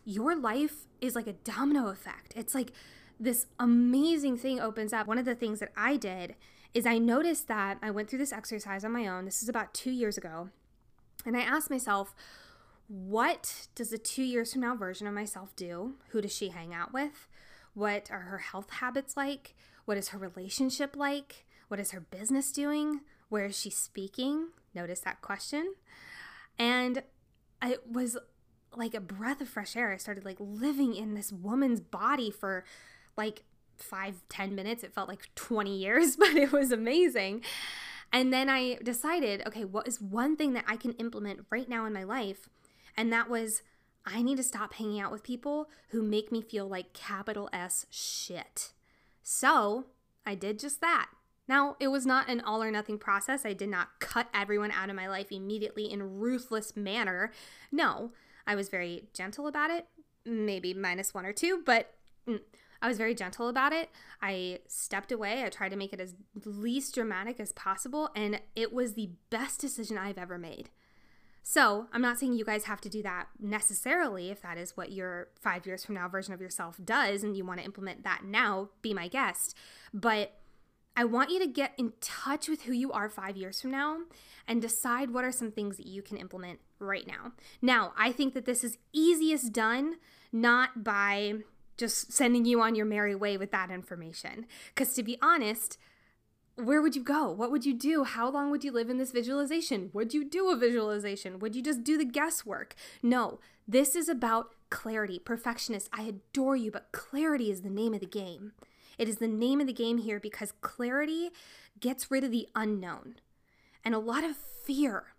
your 0.06 0.36
life 0.36 0.88
is 1.02 1.16
like 1.16 1.28
a 1.28 1.34
domino 1.34 1.88
effect 1.88 2.34
it's 2.36 2.56
like 2.56 2.72
this 3.20 3.48
amazing 3.60 4.38
thing 4.38 4.60
opens 4.60 4.94
up. 4.94 5.06
One 5.06 5.18
of 5.18 5.26
the 5.26 5.36
things 5.36 5.60
that 5.60 5.72
I 5.76 5.98
did 5.98 6.36
is 6.74 6.86
I 6.86 6.98
noticed 6.98 7.48
that 7.48 7.78
I 7.82 7.92
went 7.92 8.10
through 8.10 8.20
this 8.20 8.32
exercise 8.32 8.86
on 8.86 8.92
my 8.94 9.08
own. 9.08 9.26
This 9.26 9.44
is 9.44 9.50
about 9.50 9.74
two 9.74 9.92
years 9.92 10.18
ago. 10.18 10.50
And 11.26 11.36
I 11.36 11.42
asked 11.42 11.70
myself, 11.70 12.16
what 12.88 13.68
does 13.76 13.90
the 13.90 13.98
two 13.98 14.24
years 14.24 14.54
from 14.54 14.62
now 14.62 14.76
version 14.76 15.06
of 15.08 15.14
myself 15.14 15.56
do? 15.56 15.96
Who 16.10 16.22
does 16.22 16.34
she 16.36 16.50
hang 16.50 16.74
out 16.74 16.94
with? 16.94 17.28
What 17.74 18.10
are 18.10 18.22
her 18.22 18.40
health 18.40 18.70
habits 18.72 19.16
like? 19.16 19.56
What 19.86 19.98
is 19.98 20.10
her 20.10 20.18
relationship 20.18 20.96
like? 20.96 21.46
What 21.68 21.80
is 21.80 21.92
her 21.92 22.00
business 22.00 22.52
doing? 22.52 23.02
Where 23.30 23.46
is 23.46 23.60
she 23.60 23.70
speaking? 23.70 24.50
Notice 24.74 25.02
that 25.02 25.22
question. 25.22 25.76
And 26.58 27.04
it 27.64 27.88
was 27.88 28.18
like 28.76 28.94
a 28.94 29.00
breath 29.00 29.42
of 29.42 29.50
fresh 29.50 29.76
air. 29.76 29.92
I 29.92 29.98
started 29.98 30.26
like 30.26 30.38
living 30.40 30.96
in 30.96 31.14
this 31.14 31.32
woman's 31.32 31.80
body 31.80 32.32
for 32.32 32.66
like 33.16 33.44
five, 33.78 34.22
ten 34.30 34.56
minutes. 34.56 34.84
It 34.84 34.94
felt 34.94 35.08
like 35.08 35.30
20 35.36 35.76
years, 35.76 36.16
but 36.18 36.36
it 36.36 36.52
was 36.52 36.72
amazing. 36.72 37.44
And 38.12 38.34
then 38.34 38.50
I 38.50 38.76
decided, 38.84 39.44
okay, 39.48 39.66
what 39.66 39.88
is 39.88 40.02
one 40.02 40.36
thing 40.36 40.54
that 40.54 40.66
I 40.68 40.76
can 40.78 40.94
implement 40.94 41.46
right 41.50 41.70
now 41.70 41.86
in 41.86 41.94
my 41.94 42.04
life? 42.04 42.50
And 42.98 43.14
that 43.14 43.30
was, 43.30 43.62
I 44.06 44.22
need 44.22 44.38
to 44.38 44.44
stop 44.44 44.74
hanging 44.74 45.00
out 45.00 45.12
with 45.12 45.24
people 45.24 45.70
who 45.90 46.02
make 46.02 46.32
me 46.32 46.42
feel 46.42 46.68
like 46.68 46.94
capital 46.94 47.50
S 47.54 47.86
shit. 47.90 48.74
So 49.22 49.86
I 50.26 50.36
did 50.36 50.60
just 50.60 50.82
that. 50.82 51.10
Now, 51.48 51.76
it 51.80 51.88
was 51.88 52.06
not 52.06 52.30
an 52.30 52.42
all 52.42 52.62
or 52.62 52.70
nothing 52.70 53.00
process. 53.00 53.44
I 53.44 53.54
did 53.54 53.70
not 53.70 54.00
cut 54.00 54.28
everyone 54.34 54.72
out 54.72 54.90
of 54.90 54.96
my 54.96 55.08
life 55.08 55.32
immediately 55.32 55.92
in 55.92 56.20
ruthless 56.20 56.76
manner. 56.76 57.32
No, 57.72 58.12
I 58.46 58.56
was 58.56 58.70
very 58.70 59.10
gentle 59.14 59.48
about 59.48 59.72
it, 59.72 59.88
maybe 60.26 60.76
minus 60.76 61.14
one 61.14 61.26
or 61.26 61.34
two, 61.34 61.64
but 61.66 61.94
mm, 62.28 62.42
I 62.82 62.88
was 62.88 62.98
very 62.98 63.14
gentle 63.14 63.50
about 63.50 63.74
it. 63.74 63.90
I 64.22 64.60
stepped 64.68 65.12
away. 65.12 65.44
I 65.44 65.50
tried 65.50 65.70
to 65.70 65.76
make 65.76 65.94
it 65.94 66.00
as 66.00 66.16
least 66.46 66.96
dramatic 66.96 67.40
as 67.40 67.52
possible, 67.52 68.10
and 68.16 68.42
it 68.56 68.74
was 68.74 68.94
the 68.94 69.12
best 69.30 69.60
decision 69.60 69.98
I've 69.98 70.18
ever 70.18 70.38
made. 70.38 70.70
So, 71.42 71.88
I'm 71.92 72.02
not 72.02 72.20
saying 72.20 72.34
you 72.34 72.46
guys 72.46 72.66
have 72.66 72.82
to 72.82 72.90
do 72.90 73.02
that 73.04 73.28
necessarily 73.40 74.30
if 74.30 74.42
that 74.42 74.58
is 74.58 74.78
what 74.78 74.92
your 74.92 75.30
five 75.40 75.66
years 75.66 75.84
from 75.84 75.96
now 75.96 76.08
version 76.08 76.34
of 76.34 76.42
yourself 76.42 76.80
does 76.84 77.24
and 77.24 77.36
you 77.36 77.46
want 77.46 77.60
to 77.60 77.66
implement 77.66 78.04
that 78.04 78.24
now, 78.24 78.70
be 78.82 78.94
my 78.94 79.08
guest. 79.08 79.56
But 79.94 80.34
I 80.96 81.06
want 81.06 81.32
you 81.32 81.40
to 81.40 81.48
get 81.48 81.74
in 81.78 81.94
touch 82.02 82.50
with 82.50 82.64
who 82.64 82.74
you 82.74 82.92
are 82.92 83.10
five 83.10 83.38
years 83.38 83.62
from 83.62 83.72
now 83.72 84.00
and 84.48 84.62
decide 84.62 85.12
what 85.12 85.24
are 85.24 85.32
some 85.32 85.50
things 85.50 85.78
that 85.78 85.88
you 85.88 86.02
can 86.02 86.18
implement 86.18 86.60
right 86.78 87.08
now. 87.08 87.32
Now, 87.62 87.94
I 87.98 88.12
think 88.12 88.34
that 88.34 88.46
this 88.46 88.64
is 88.64 88.78
easiest 88.92 89.54
done 89.54 89.96
not 90.32 90.84
by 90.84 91.36
just 91.80 92.12
sending 92.12 92.46
you 92.46 92.62
on 92.62 92.76
your 92.76 92.86
merry 92.86 93.16
way 93.16 93.38
with 93.38 93.52
that 93.52 93.72
information. 93.72 94.46
Because 94.76 94.94
to 94.94 95.04
be 95.04 95.18
honest, 95.22 95.78
where 96.56 96.82
would 96.82 96.96
you 96.96 97.04
go? 97.04 97.32
What 97.32 97.52
would 97.52 97.66
you 97.66 97.74
do? 97.74 98.04
How 98.04 98.30
long 98.30 98.52
would 98.52 98.64
you 98.64 98.72
live 98.72 98.90
in 98.90 98.98
this 98.98 99.12
visualization? 99.12 99.90
Would 99.94 100.14
you 100.14 100.24
do 100.24 100.50
a 100.50 100.58
visualization? 100.58 101.40
Would 101.40 101.56
you 101.56 101.64
just 101.64 101.84
do 101.84 101.98
the 101.98 102.06
guesswork? 102.06 102.76
No, 103.02 103.40
this 103.68 103.96
is 103.96 104.10
about 104.10 104.54
clarity. 104.70 105.20
Perfectionist, 105.20 105.90
I 105.94 106.04
adore 106.04 106.56
you, 106.56 106.70
but 106.70 106.92
clarity 106.92 107.50
is 107.50 107.62
the 107.62 107.70
name 107.70 107.94
of 107.94 108.02
the 108.02 108.06
game. 108.06 108.52
It 108.98 109.08
is 109.08 109.18
the 109.18 109.28
name 109.28 109.62
of 109.62 109.68
the 109.68 109.74
game 109.74 110.00
here 110.00 110.20
because 110.20 110.52
clarity 110.60 111.30
gets 111.80 112.12
rid 112.12 112.26
of 112.26 112.32
the 112.32 112.50
unknown. 112.56 113.16
And 113.86 113.96
a 113.96 114.00
lot 114.00 114.26
of 114.26 114.36
fear, 114.36 115.14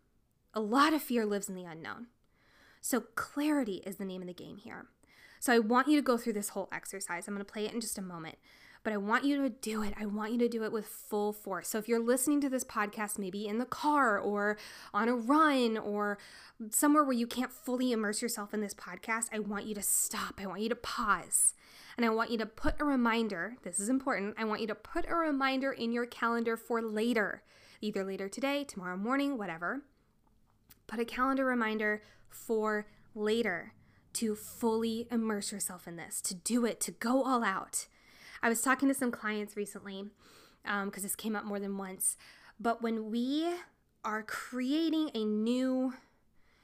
a 0.52 0.60
lot 0.60 0.92
of 0.92 1.00
fear 1.00 1.24
lives 1.24 1.48
in 1.48 1.54
the 1.54 1.64
unknown. 1.64 2.08
So, 2.82 3.00
clarity 3.14 3.82
is 3.86 3.96
the 3.96 4.04
name 4.04 4.22
of 4.22 4.28
the 4.28 4.34
game 4.34 4.56
here. 4.56 4.86
So, 5.40 5.52
I 5.52 5.58
want 5.58 5.88
you 5.88 5.96
to 5.96 6.02
go 6.02 6.16
through 6.16 6.34
this 6.34 6.50
whole 6.50 6.68
exercise. 6.70 7.26
I'm 7.26 7.34
going 7.34 7.44
to 7.44 7.52
play 7.52 7.64
it 7.64 7.72
in 7.72 7.80
just 7.80 7.98
a 7.98 8.02
moment, 8.02 8.36
but 8.84 8.92
I 8.92 8.98
want 8.98 9.24
you 9.24 9.42
to 9.42 9.48
do 9.48 9.82
it. 9.82 9.94
I 9.98 10.04
want 10.04 10.32
you 10.32 10.38
to 10.38 10.48
do 10.48 10.64
it 10.64 10.70
with 10.70 10.86
full 10.86 11.32
force. 11.32 11.68
So, 11.68 11.78
if 11.78 11.88
you're 11.88 11.98
listening 11.98 12.40
to 12.42 12.50
this 12.50 12.62
podcast, 12.62 13.18
maybe 13.18 13.48
in 13.48 13.58
the 13.58 13.64
car 13.64 14.18
or 14.18 14.58
on 14.92 15.08
a 15.08 15.16
run 15.16 15.78
or 15.78 16.18
somewhere 16.70 17.02
where 17.02 17.14
you 17.14 17.26
can't 17.26 17.50
fully 17.50 17.90
immerse 17.90 18.20
yourself 18.20 18.52
in 18.52 18.60
this 18.60 18.74
podcast, 18.74 19.28
I 19.32 19.38
want 19.38 19.64
you 19.64 19.74
to 19.74 19.82
stop. 19.82 20.38
I 20.38 20.46
want 20.46 20.60
you 20.60 20.68
to 20.68 20.76
pause 20.76 21.54
and 21.96 22.04
I 22.04 22.10
want 22.10 22.30
you 22.30 22.38
to 22.38 22.46
put 22.46 22.80
a 22.80 22.84
reminder. 22.84 23.56
This 23.62 23.80
is 23.80 23.88
important. 23.88 24.34
I 24.38 24.44
want 24.44 24.60
you 24.60 24.66
to 24.68 24.74
put 24.74 25.06
a 25.08 25.14
reminder 25.14 25.72
in 25.72 25.92
your 25.92 26.06
calendar 26.06 26.56
for 26.56 26.82
later, 26.82 27.42
either 27.80 28.04
later 28.04 28.28
today, 28.28 28.64
tomorrow 28.64 28.96
morning, 28.96 29.36
whatever. 29.36 29.82
Put 30.86 31.00
a 31.00 31.04
calendar 31.04 31.44
reminder 31.44 32.02
for 32.28 32.86
later 33.14 33.74
to 34.14 34.34
fully 34.34 35.06
immerse 35.10 35.52
yourself 35.52 35.86
in 35.86 35.96
this, 35.96 36.20
to 36.22 36.34
do 36.34 36.64
it, 36.64 36.80
to 36.80 36.90
go 36.90 37.22
all 37.22 37.44
out. 37.44 37.86
I 38.42 38.48
was 38.48 38.62
talking 38.62 38.88
to 38.88 38.94
some 38.94 39.10
clients 39.10 39.56
recently 39.56 40.06
because 40.62 40.82
um, 40.84 41.02
this 41.02 41.16
came 41.16 41.36
up 41.36 41.44
more 41.44 41.60
than 41.60 41.76
once. 41.76 42.16
But 42.58 42.82
when 42.82 43.10
we 43.10 43.48
are 44.04 44.22
creating 44.22 45.10
a 45.14 45.24
new, 45.24 45.94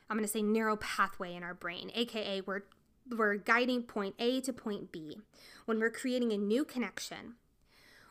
I'm 0.09 0.17
going 0.17 0.27
to 0.27 0.33
say 0.33 0.43
narrow 0.43 0.77
pathway 0.77 1.35
in 1.35 1.43
our 1.43 1.55
brain, 1.55 1.91
aka 1.95 2.43
we're 2.43 2.63
we're 3.09 3.37
guiding 3.37 3.83
point 3.83 4.15
A 4.19 4.41
to 4.41 4.53
point 4.53 4.91
B, 4.91 5.19
when 5.65 5.79
we're 5.79 5.91
creating 5.91 6.33
a 6.33 6.37
new 6.37 6.65
connection, 6.65 7.35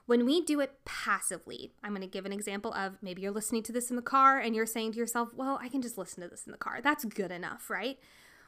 when 0.05 0.25
we 0.25 0.41
do 0.41 0.59
it 0.61 0.85
passively, 0.85 1.73
I'm 1.83 1.91
going 1.91 2.01
to 2.01 2.07
give 2.07 2.25
an 2.25 2.31
example 2.31 2.73
of 2.73 2.97
maybe 3.01 3.21
you're 3.21 3.31
listening 3.31 3.63
to 3.63 3.71
this 3.71 3.89
in 3.89 3.95
the 3.95 4.01
car 4.01 4.39
and 4.39 4.55
you're 4.55 4.65
saying 4.65 4.93
to 4.93 4.99
yourself, 4.99 5.33
well, 5.33 5.59
I 5.61 5.67
can 5.67 5.81
just 5.81 5.97
listen 5.97 6.21
to 6.23 6.29
this 6.29 6.45
in 6.45 6.51
the 6.51 6.57
car. 6.57 6.79
That's 6.81 7.03
good 7.05 7.31
enough, 7.31 7.69
right? 7.69 7.97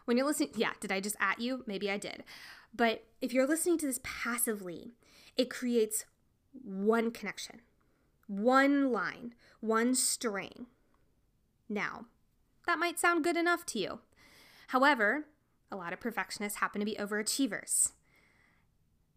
When 0.08 0.16
you're 0.16 0.26
listening, 0.26 0.52
yeah, 0.56 0.72
did 0.80 0.90
I 0.90 1.02
just 1.02 1.18
at 1.20 1.42
you? 1.42 1.66
Maybe 1.68 1.92
I 1.92 1.98
did. 1.98 2.24
But 2.74 3.04
if 3.22 3.34
you're 3.34 3.46
listening 3.46 3.78
to 3.80 3.88
this 3.88 4.00
passively, 4.04 4.94
it 5.36 5.50
creates 5.50 6.06
one 6.64 7.12
connection, 7.12 7.60
one 8.26 8.94
line, 8.94 9.34
one 9.60 9.96
string. 9.96 10.68
Now, 11.68 12.06
that 12.66 12.80
might 12.80 12.98
sound 12.98 13.26
good 13.26 13.36
enough 13.36 13.66
to 13.66 13.80
you. 13.80 14.00
However, 14.68 15.26
a 15.70 15.76
lot 15.76 15.92
of 15.92 16.00
perfectionists 16.00 16.60
happen 16.60 16.80
to 16.80 16.86
be 16.86 16.96
overachievers. 16.96 17.92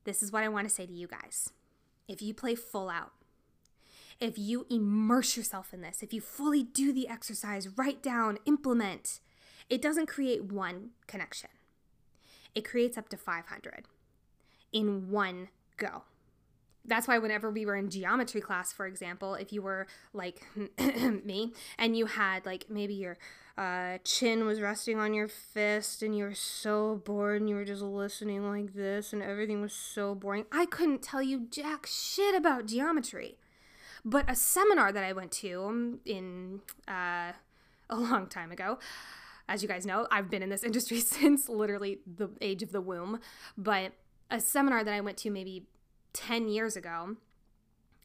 This 0.02 0.25
is 0.25 0.32
what 0.32 0.42
I 0.42 0.49
want 0.49 0.68
to 0.68 0.75
say 0.75 0.87
to 0.87 0.92
you 0.92 1.06
guys. 1.06 1.52
If 2.09 2.20
you 2.20 2.35
play 2.35 2.56
full 2.56 2.88
out, 2.88 3.12
if 4.18 4.37
you 4.37 4.66
immerse 4.68 5.37
yourself 5.37 5.73
in 5.73 5.82
this, 5.82 6.02
if 6.02 6.12
you 6.12 6.20
fully 6.20 6.64
do 6.64 6.92
the 6.92 7.06
exercise, 7.06 7.78
write 7.78 8.02
down, 8.02 8.38
implement, 8.44 9.20
it 9.71 9.81
doesn't 9.81 10.07
create 10.07 10.45
one 10.45 10.91
connection. 11.07 11.50
It 12.55 12.69
creates 12.69 12.99
up 12.99 13.09
to 13.11 13.17
500 13.17 13.87
in 14.73 15.11
one 15.11 15.49
go. 15.77 16.03
That's 16.85 17.07
why 17.07 17.19
whenever 17.19 17.50
we 17.50 17.65
were 17.65 17.77
in 17.77 17.89
geometry 17.89 18.41
class, 18.41 18.73
for 18.73 18.87
example, 18.87 19.35
if 19.35 19.53
you 19.53 19.62
were 19.62 19.87
like 20.12 20.43
me 21.25 21.53
and 21.79 21.97
you 21.97 22.07
had 22.07 22.45
like 22.45 22.67
maybe 22.69 22.95
your 22.95 23.19
uh, 23.57 23.99
chin 24.05 24.47
was 24.47 24.61
resting 24.61 24.99
on 24.99 25.15
your 25.15 25.29
fist 25.29 26.03
and 26.03 26.17
you 26.17 26.25
were 26.25 26.35
so 26.35 27.00
bored 27.05 27.41
and 27.41 27.49
you 27.49 27.55
were 27.55 27.65
just 27.65 27.83
listening 27.83 28.49
like 28.50 28.75
this 28.75 29.12
and 29.12 29.23
everything 29.23 29.61
was 29.61 29.73
so 29.73 30.15
boring. 30.15 30.47
I 30.50 30.67
couldn't 30.67 31.03
tell 31.03 31.23
you 31.23 31.47
jack 31.50 31.87
shit 31.87 32.35
about 32.35 32.67
geometry. 32.67 33.37
But 34.03 34.31
a 34.31 34.35
seminar 34.35 34.93
that 34.93 35.05
I 35.05 35.12
went 35.12 35.31
to 35.33 35.65
um, 35.65 36.00
in 36.07 36.61
uh, 36.89 37.33
a 37.91 37.97
long 37.97 38.29
time 38.29 38.50
ago, 38.50 38.79
as 39.50 39.62
you 39.62 39.69
guys 39.69 39.85
know, 39.85 40.07
I've 40.11 40.30
been 40.30 40.42
in 40.42 40.49
this 40.49 40.62
industry 40.71 41.00
since 41.00 41.49
literally 41.49 41.99
the 42.07 42.30
age 42.40 42.62
of 42.62 42.73
the 42.73 42.80
womb, 42.80 43.19
but 43.59 43.92
a 44.30 44.40
seminar 44.40 44.85
that 44.85 44.95
I 44.95 45.00
went 45.00 45.19
to 45.19 45.30
maybe 45.30 45.66
10 46.12 46.49
years 46.49 46.76
ago, 46.76 47.16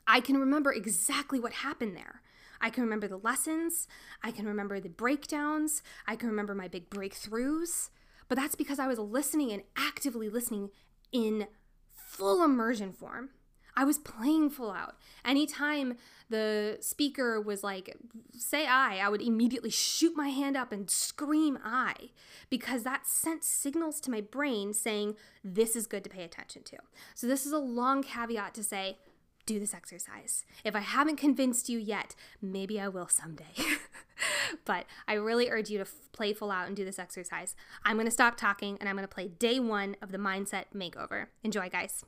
I 0.08 0.20
can 0.20 0.38
remember 0.38 0.74
exactly 0.74 1.40
what 1.40 1.54
happened 1.54 1.96
there. 1.96 2.22
I 2.60 2.70
can 2.70 2.84
remember 2.84 3.08
the 3.08 3.18
lessons, 3.18 3.88
I 4.24 4.32
can 4.32 4.46
remember 4.46 4.80
the 4.80 4.90
breakdowns, 4.90 5.84
I 6.08 6.16
can 6.16 6.30
remember 6.30 6.56
my 6.56 6.68
big 6.68 6.90
breakthroughs. 6.90 7.90
But 8.28 8.40
that's 8.40 8.56
because 8.56 8.80
I 8.80 8.88
was 8.88 8.98
listening 8.98 9.52
and 9.52 9.62
actively 9.78 10.30
listening 10.30 10.72
in 11.12 11.48
full 11.92 12.44
immersion 12.44 12.92
form. 12.92 13.30
I 13.78 13.84
was 13.84 13.98
playing 13.98 14.50
full 14.52 14.72
out. 14.72 14.96
Anytime 15.24 15.98
the 16.30 16.78
speaker 16.82 17.40
was 17.42 17.64
like, 17.64 17.96
say 18.38 18.66
I, 18.66 19.00
I 19.00 19.10
would 19.10 19.22
immediately 19.22 19.70
shoot 19.70 20.16
my 20.16 20.30
hand 20.30 20.56
up 20.56 20.72
and 20.72 20.90
scream 20.90 21.60
I 21.64 22.12
because 22.50 22.84
that 22.84 23.06
sent 23.06 23.44
signals 23.44 24.00
to 24.02 24.12
my 24.12 24.22
brain 24.22 24.74
saying, 24.74 25.16
this 25.44 25.76
is 25.76 25.88
good 25.88 26.04
to 26.06 26.10
pay 26.10 26.24
attention 26.24 26.64
to. 26.64 26.78
So, 27.14 27.28
this 27.28 27.46
is 27.46 27.52
a 27.52 27.58
long 27.58 28.02
caveat 28.02 28.54
to 28.56 28.64
say, 28.64 28.98
do 29.46 29.60
this 29.60 29.74
exercise. 29.74 30.44
If 30.64 30.76
I 30.76 30.80
haven't 30.80 31.18
convinced 31.18 31.70
you 31.70 31.78
yet, 31.78 32.16
maybe 32.42 32.80
I 32.80 32.88
will 32.88 33.08
someday. 33.08 33.54
but 34.66 34.86
I 35.08 35.14
really 35.14 35.50
urge 35.50 35.70
you 35.70 35.78
to 35.78 35.84
f- 35.84 35.94
play 36.14 36.34
full 36.34 36.50
out 36.50 36.66
and 36.68 36.76
do 36.76 36.84
this 36.84 36.98
exercise. 36.98 37.56
I'm 37.84 37.98
to 38.06 38.12
stop 38.12 38.38
talking 38.38 38.78
and 38.80 38.90
I'm 38.90 38.96
to 38.98 39.08
play 39.08 39.28
day 39.28 39.60
one 39.60 39.98
of 40.02 40.12
the 40.12 40.18
mindset 40.18 40.66
makeover. 40.76 41.28
Enjoy, 41.44 41.70
guys. 41.70 42.04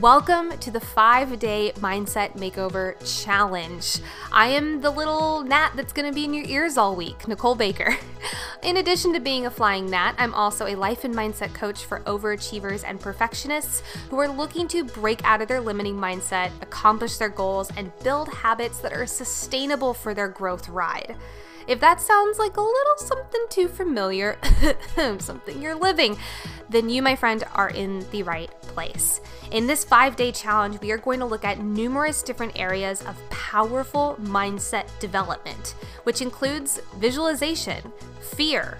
Welcome 0.00 0.58
to 0.58 0.70
the 0.70 0.78
five 0.78 1.38
day 1.38 1.72
mindset 1.76 2.34
makeover 2.34 2.96
challenge. 3.24 3.96
I 4.30 4.48
am 4.48 4.82
the 4.82 4.90
little 4.90 5.42
gnat 5.42 5.72
that's 5.74 5.94
going 5.94 6.06
to 6.06 6.14
be 6.14 6.24
in 6.24 6.34
your 6.34 6.44
ears 6.44 6.76
all 6.76 6.94
week, 6.94 7.26
Nicole 7.26 7.54
Baker. 7.54 7.96
in 8.62 8.76
addition 8.76 9.14
to 9.14 9.20
being 9.20 9.46
a 9.46 9.50
flying 9.50 9.88
gnat, 9.88 10.14
I'm 10.18 10.34
also 10.34 10.66
a 10.66 10.76
life 10.76 11.04
and 11.04 11.14
mindset 11.14 11.54
coach 11.54 11.86
for 11.86 12.00
overachievers 12.00 12.84
and 12.86 13.00
perfectionists 13.00 13.82
who 14.10 14.18
are 14.18 14.28
looking 14.28 14.68
to 14.68 14.84
break 14.84 15.24
out 15.24 15.40
of 15.40 15.48
their 15.48 15.62
limiting 15.62 15.96
mindset, 15.96 16.50
accomplish 16.60 17.16
their 17.16 17.30
goals, 17.30 17.70
and 17.78 17.90
build 18.00 18.28
habits 18.28 18.80
that 18.80 18.92
are 18.92 19.06
sustainable 19.06 19.94
for 19.94 20.12
their 20.12 20.28
growth 20.28 20.68
ride. 20.68 21.16
If 21.66 21.80
that 21.80 22.00
sounds 22.00 22.38
like 22.38 22.56
a 22.56 22.60
little 22.60 22.96
something 22.98 23.46
too 23.48 23.68
familiar, 23.68 24.38
something 25.18 25.60
you're 25.60 25.74
living, 25.74 26.16
then 26.68 26.88
you, 26.88 27.02
my 27.02 27.16
friend, 27.16 27.42
are 27.54 27.70
in 27.70 28.08
the 28.10 28.22
right 28.22 28.50
place. 28.62 29.20
In 29.50 29.66
this 29.66 29.84
five 29.84 30.16
day 30.16 30.30
challenge, 30.30 30.80
we 30.80 30.92
are 30.92 30.98
going 30.98 31.20
to 31.20 31.26
look 31.26 31.44
at 31.44 31.60
numerous 31.60 32.22
different 32.22 32.58
areas 32.58 33.02
of 33.02 33.16
powerful 33.30 34.16
mindset 34.20 34.86
development, 35.00 35.74
which 36.04 36.22
includes 36.22 36.80
visualization, 36.98 37.92
fear, 38.20 38.78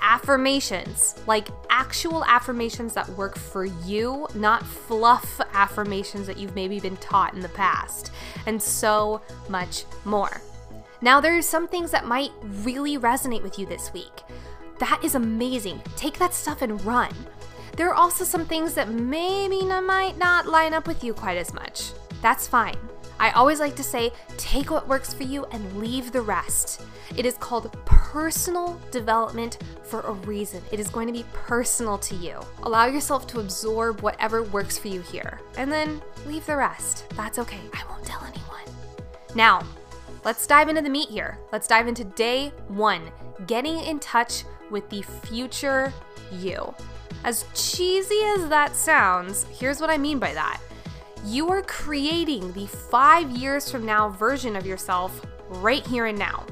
affirmations, 0.00 1.14
like 1.26 1.48
actual 1.70 2.24
affirmations 2.24 2.92
that 2.94 3.08
work 3.10 3.38
for 3.38 3.64
you, 3.64 4.26
not 4.34 4.66
fluff 4.66 5.40
affirmations 5.52 6.26
that 6.26 6.36
you've 6.36 6.54
maybe 6.54 6.80
been 6.80 6.96
taught 6.96 7.34
in 7.34 7.40
the 7.40 7.48
past, 7.50 8.10
and 8.46 8.60
so 8.60 9.20
much 9.48 9.84
more. 10.04 10.40
Now, 11.02 11.20
there 11.20 11.36
are 11.36 11.42
some 11.42 11.66
things 11.66 11.90
that 11.90 12.06
might 12.06 12.30
really 12.42 12.96
resonate 12.96 13.42
with 13.42 13.58
you 13.58 13.66
this 13.66 13.92
week. 13.92 14.22
That 14.78 15.02
is 15.02 15.16
amazing. 15.16 15.82
Take 15.96 16.18
that 16.18 16.32
stuff 16.32 16.62
and 16.62 16.82
run. 16.84 17.12
There 17.76 17.88
are 17.88 17.94
also 17.94 18.24
some 18.24 18.46
things 18.46 18.74
that 18.74 18.88
maybe 18.88 19.62
might 19.62 20.16
not 20.16 20.46
line 20.46 20.74
up 20.74 20.86
with 20.86 21.02
you 21.02 21.12
quite 21.12 21.38
as 21.38 21.52
much. 21.52 21.90
That's 22.20 22.46
fine. 22.46 22.76
I 23.18 23.30
always 23.32 23.60
like 23.60 23.76
to 23.76 23.82
say 23.82 24.12
take 24.36 24.70
what 24.70 24.88
works 24.88 25.14
for 25.14 25.22
you 25.22 25.44
and 25.46 25.78
leave 25.78 26.12
the 26.12 26.20
rest. 26.20 26.82
It 27.16 27.26
is 27.26 27.36
called 27.38 27.72
personal 27.84 28.80
development 28.90 29.58
for 29.82 30.00
a 30.00 30.12
reason. 30.12 30.62
It 30.72 30.80
is 30.80 30.88
going 30.88 31.06
to 31.06 31.12
be 31.12 31.24
personal 31.32 31.98
to 31.98 32.14
you. 32.14 32.40
Allow 32.62 32.86
yourself 32.86 33.26
to 33.28 33.40
absorb 33.40 34.00
whatever 34.00 34.42
works 34.42 34.78
for 34.78 34.88
you 34.88 35.00
here, 35.02 35.40
and 35.56 35.70
then 35.70 36.02
leave 36.26 36.46
the 36.46 36.56
rest. 36.56 37.08
That's 37.16 37.38
okay. 37.38 37.60
I 37.72 37.82
won't 37.88 38.04
tell 38.04 38.22
anyone. 38.24 38.76
Now, 39.34 39.62
Let's 40.24 40.46
dive 40.46 40.68
into 40.68 40.82
the 40.82 40.88
meat 40.88 41.08
here. 41.08 41.38
Let's 41.52 41.66
dive 41.66 41.88
into 41.88 42.04
day 42.04 42.52
one 42.68 43.10
getting 43.46 43.80
in 43.80 43.98
touch 43.98 44.44
with 44.70 44.88
the 44.88 45.02
future 45.02 45.92
you. 46.30 46.74
As 47.24 47.44
cheesy 47.54 48.20
as 48.36 48.48
that 48.48 48.76
sounds, 48.76 49.46
here's 49.50 49.80
what 49.80 49.90
I 49.90 49.98
mean 49.98 50.18
by 50.18 50.32
that. 50.34 50.60
You 51.24 51.48
are 51.50 51.62
creating 51.62 52.52
the 52.52 52.66
five 52.66 53.30
years 53.30 53.70
from 53.70 53.84
now 53.84 54.08
version 54.08 54.56
of 54.56 54.66
yourself 54.66 55.24
right 55.48 55.86
here 55.86 56.06
and 56.06 56.18
now. 56.18 56.46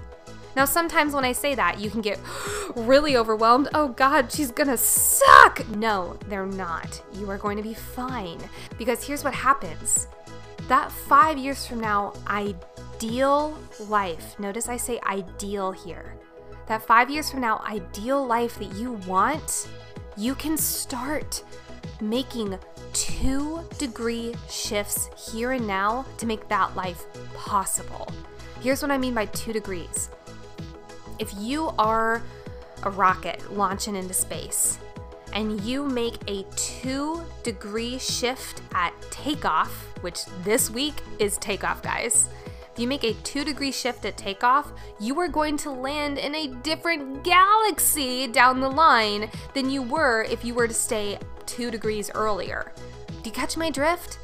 Now, 0.57 0.65
sometimes 0.65 1.15
when 1.15 1.25
I 1.25 1.33
say 1.33 1.55
that, 1.55 1.79
you 1.79 1.91
can 1.91 2.01
get 2.01 2.19
really 2.77 3.17
overwhelmed. 3.17 3.69
Oh 3.73 3.89
God, 3.89 4.33
she's 4.33 4.51
gonna 4.51 4.77
suck! 4.77 5.67
No, 5.69 6.19
they're 6.29 6.45
not. 6.45 7.01
You 7.15 7.31
are 7.31 7.39
going 7.39 7.57
to 7.57 7.63
be 7.63 7.75
fine. 7.75 8.39
Because 8.79 9.05
here's 9.05 9.23
what 9.23 9.35
happens 9.35 10.09
that 10.69 10.93
five 10.93 11.37
years 11.37 11.67
from 11.67 11.81
now, 11.81 12.13
I 12.29 12.55
ideal 13.01 13.57
life, 13.89 14.39
notice 14.39 14.69
I 14.69 14.77
say 14.77 15.01
ideal 15.07 15.73
here, 15.73 16.15
that 16.67 16.83
five 16.83 17.09
years 17.09 17.31
from 17.31 17.41
now, 17.41 17.63
ideal 17.67 18.27
life 18.27 18.59
that 18.59 18.75
you 18.75 18.93
want, 19.07 19.69
you 20.19 20.35
can 20.35 20.59
start 20.59 21.43
making 22.03 22.59
two 22.93 23.67
degree 23.79 24.35
shifts 24.51 25.09
here 25.31 25.53
and 25.53 25.67
now 25.67 26.05
to 26.19 26.27
make 26.27 26.47
that 26.49 26.77
life 26.77 27.07
possible. 27.35 28.07
Here's 28.61 28.83
what 28.83 28.91
I 28.91 28.99
mean 28.99 29.15
by 29.15 29.25
two 29.27 29.55
degrees. 29.55 30.11
If 31.19 31.33
you 31.39 31.73
are 31.79 32.21
a 32.83 32.91
rocket 32.91 33.51
launching 33.51 33.97
into 33.97 34.13
space 34.13 34.79
and 35.33 35.59
you 35.63 35.87
make 35.87 36.19
a 36.29 36.45
two 36.55 37.25
degree 37.45 37.97
shift 37.97 38.61
at 38.75 38.93
takeoff, 39.11 39.71
which 40.03 40.27
this 40.45 40.69
week 40.69 41.01
is 41.19 41.39
takeoff, 41.39 41.83
guys 41.83 42.29
you 42.81 42.89
make 42.89 43.05
a 43.05 43.15
two 43.23 43.45
degree 43.45 43.73
shift 43.73 44.05
at 44.05 44.17
takeoff, 44.17 44.73
you 44.99 45.19
are 45.21 45.29
going 45.29 45.57
to 45.59 45.71
land 45.71 46.19
in 46.19 46.35
a 46.35 46.49
different 46.63 47.23
galaxy 47.23 48.27
down 48.27 48.61
the 48.61 48.69
line 48.69 49.31
than 49.55 49.71
you 49.71 49.83
were 49.83 50.23
if 50.25 50.45
you 50.45 50.55
were 50.55 50.69
to 50.69 50.75
stay 50.75 51.19
two 51.47 51.71
degrees 51.71 52.11
earlier. 52.15 52.73
Do 53.09 53.29
you 53.29 53.33
catch 53.33 53.57
my 53.57 53.71
drift? 53.71 54.19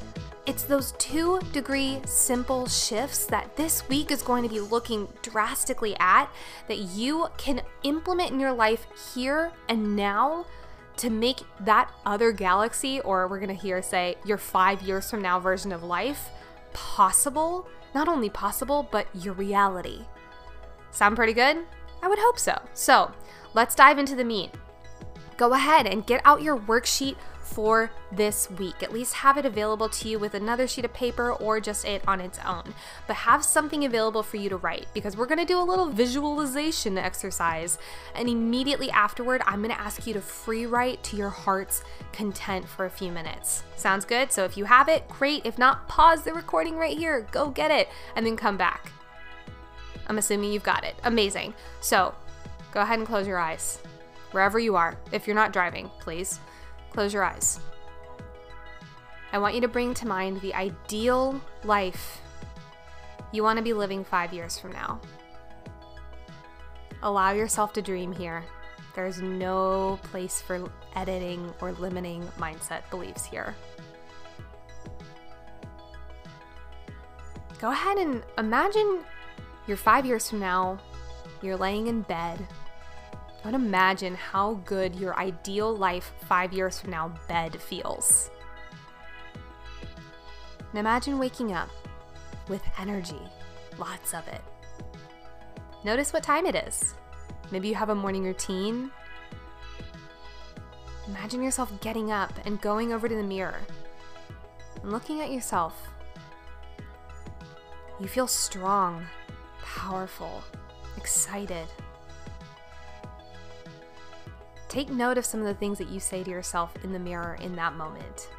It's 0.45 0.63
those 0.63 0.93
two 0.93 1.41
degree 1.51 1.99
simple 2.05 2.67
shifts 2.67 3.25
that 3.25 3.55
this 3.57 3.87
week 3.89 4.11
is 4.11 4.21
going 4.21 4.43
to 4.43 4.49
be 4.49 4.61
looking 4.61 5.07
drastically 5.21 5.95
at 5.99 6.27
that 6.69 6.77
you 6.77 7.27
can 7.37 7.61
implement 7.83 8.31
in 8.31 8.39
your 8.39 8.53
life 8.53 8.87
here 9.13 9.51
and 9.67 9.95
now 9.95 10.45
to 10.97 11.09
make 11.09 11.41
that 11.59 11.91
other 12.05 12.31
galaxy, 12.31 13.01
or 13.01 13.27
we're 13.27 13.39
gonna 13.39 13.53
hear 13.53 13.81
say 13.81 14.15
your 14.25 14.37
five 14.37 14.81
years 14.81 15.09
from 15.09 15.21
now 15.21 15.39
version 15.39 15.71
of 15.71 15.83
life, 15.83 16.29
possible 16.73 17.67
not 17.93 18.07
only 18.07 18.29
possible, 18.29 18.87
but 18.91 19.07
your 19.13 19.33
reality. 19.33 20.05
Sound 20.91 21.15
pretty 21.15 21.33
good? 21.33 21.57
I 22.01 22.07
would 22.07 22.19
hope 22.19 22.39
so. 22.39 22.59
So, 22.73 23.11
let's 23.53 23.75
dive 23.75 23.99
into 23.99 24.15
the 24.15 24.23
meat. 24.23 24.51
Go 25.37 25.53
ahead 25.53 25.85
and 25.85 26.05
get 26.05 26.21
out 26.25 26.41
your 26.41 26.57
worksheet 26.57 27.15
for 27.47 27.89
this 28.11 28.49
week. 28.51 28.83
At 28.83 28.93
least 28.93 29.15
have 29.15 29.37
it 29.37 29.45
available 29.45 29.89
to 29.89 30.09
you 30.09 30.19
with 30.19 30.33
another 30.33 30.67
sheet 30.67 30.85
of 30.85 30.93
paper 30.93 31.31
or 31.31 31.59
just 31.59 31.85
it 31.85 32.07
on 32.07 32.21
its 32.21 32.39
own. 32.45 32.75
But 33.07 33.15
have 33.15 33.43
something 33.43 33.85
available 33.85 34.21
for 34.21 34.37
you 34.37 34.49
to 34.49 34.57
write 34.57 34.87
because 34.93 35.17
we're 35.17 35.25
going 35.25 35.39
to 35.39 35.45
do 35.45 35.59
a 35.59 35.63
little 35.63 35.89
visualization 35.89 36.97
exercise. 36.97 37.79
And 38.13 38.29
immediately 38.29 38.91
afterward, 38.91 39.41
I'm 39.45 39.61
going 39.61 39.73
to 39.73 39.81
ask 39.81 40.05
you 40.05 40.13
to 40.13 40.21
free 40.21 40.65
write 40.65 41.01
to 41.03 41.17
your 41.17 41.29
heart's 41.29 41.83
content 42.11 42.67
for 42.67 42.85
a 42.85 42.89
few 42.89 43.11
minutes. 43.11 43.63
Sounds 43.75 44.05
good? 44.05 44.31
So 44.31 44.43
if 44.43 44.57
you 44.57 44.65
have 44.65 44.89
it, 44.89 45.07
great. 45.07 45.45
If 45.45 45.57
not, 45.57 45.87
pause 45.87 46.23
the 46.23 46.33
recording 46.33 46.75
right 46.75 46.97
here, 46.97 47.27
go 47.31 47.49
get 47.49 47.71
it, 47.71 47.89
and 48.15 48.25
then 48.25 48.37
come 48.37 48.57
back. 48.57 48.91
I'm 50.07 50.17
assuming 50.17 50.51
you've 50.51 50.63
got 50.63 50.83
it. 50.83 50.95
Amazing. 51.03 51.53
So 51.81 52.13
go 52.71 52.81
ahead 52.81 52.99
and 52.99 53.07
close 53.07 53.27
your 53.27 53.39
eyes 53.39 53.79
wherever 54.31 54.59
you 54.59 54.75
are. 54.75 54.97
If 55.11 55.27
you're 55.27 55.35
not 55.35 55.53
driving, 55.53 55.89
please. 55.99 56.39
Close 56.97 57.13
your 57.13 57.23
eyes. 57.23 57.59
I 59.31 59.37
want 59.37 59.53
you 59.53 59.61
to 59.61 59.67
bring 59.67 59.93
to 59.93 60.07
mind 60.07 60.41
the 60.41 60.55
ideal 60.55 61.39
life 61.63 62.19
you 63.31 63.43
want 63.43 63.57
to 63.57 63.63
be 63.63 63.71
living 63.71 64.03
five 64.03 64.33
years 64.33 64.57
from 64.57 64.71
now. 64.71 64.99
Allow 67.03 67.33
yourself 67.33 67.71
to 67.73 67.83
dream 67.83 68.11
here. 68.11 68.43
There's 68.95 69.21
no 69.21 69.99
place 70.05 70.41
for 70.41 70.71
editing 70.95 71.53
or 71.61 71.71
limiting 71.73 72.23
mindset 72.39 72.89
beliefs 72.89 73.27
here. 73.27 73.53
Go 77.61 77.69
ahead 77.69 77.99
and 77.99 78.23
imagine 78.39 79.03
you're 79.67 79.77
five 79.77 80.03
years 80.03 80.31
from 80.31 80.39
now, 80.39 80.79
you're 81.43 81.57
laying 81.57 81.85
in 81.85 82.01
bed, 82.01 82.47
but 83.47 83.53
imagine 83.53 84.13
how 84.13 84.55
good 84.65 84.93
your 84.97 85.17
ideal 85.17 85.73
life 85.73 86.11
five 86.27 86.51
years 86.51 86.81
from 86.81 86.91
now 86.91 87.13
bed 87.29 87.55
feels. 87.61 88.29
And 90.69 90.77
imagine 90.77 91.17
waking 91.17 91.53
up 91.53 91.69
with 92.49 92.61
energy, 92.77 93.21
lots 93.79 94.13
of 94.13 94.27
it. 94.27 94.41
Notice 95.85 96.11
what 96.11 96.23
time 96.23 96.45
it 96.45 96.55
is. 96.55 96.93
Maybe 97.49 97.69
you 97.69 97.75
have 97.75 97.87
a 97.87 97.95
morning 97.95 98.25
routine. 98.25 98.91
Imagine 101.07 101.41
yourself 101.41 101.71
getting 101.79 102.11
up 102.11 102.33
and 102.45 102.59
going 102.59 102.91
over 102.91 103.07
to 103.07 103.15
the 103.15 103.23
mirror 103.23 103.61
and 104.83 104.91
looking 104.91 105.21
at 105.21 105.31
yourself. 105.31 105.87
You 107.97 108.09
feel 108.09 108.27
strong, 108.27 109.05
powerful, 109.63 110.43
excited. 110.97 111.69
Take 114.69 114.89
note 114.89 115.17
of 115.17 115.25
some 115.25 115.39
of 115.39 115.47
the 115.47 115.53
things 115.53 115.77
that 115.77 115.89
you 115.89 115.99
say 115.99 116.23
to 116.23 116.29
yourself 116.29 116.73
in 116.83 116.91
the 116.91 116.99
mirror 116.99 117.37
in 117.41 117.55
that 117.55 117.75
moment, 117.75 118.29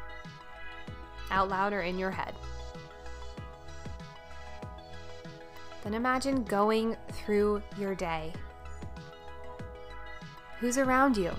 out 1.31 1.49
loud 1.49 1.73
or 1.73 1.81
in 1.81 1.97
your 1.97 2.11
head. 2.11 2.33
Then 5.83 5.93
imagine 5.93 6.43
going 6.43 6.95
through 7.11 7.63
your 7.77 7.95
day. 7.95 8.33
Who's 10.59 10.77
around 10.77 11.17
you? 11.17 11.33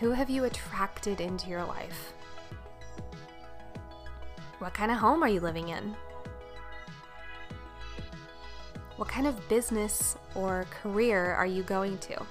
Who 0.00 0.10
have 0.12 0.30
you 0.30 0.44
attracted 0.44 1.20
into 1.20 1.48
your 1.50 1.64
life? 1.64 2.12
What 4.58 4.74
kind 4.74 4.90
of 4.90 4.98
home 4.98 5.22
are 5.22 5.28
you 5.28 5.40
living 5.40 5.68
in? 5.68 5.94
What 8.96 9.08
kind 9.08 9.26
of 9.26 9.48
business 9.48 10.16
or 10.34 10.66
career 10.82 11.32
are 11.34 11.46
you 11.46 11.62
going 11.62 11.98
to? 11.98 12.26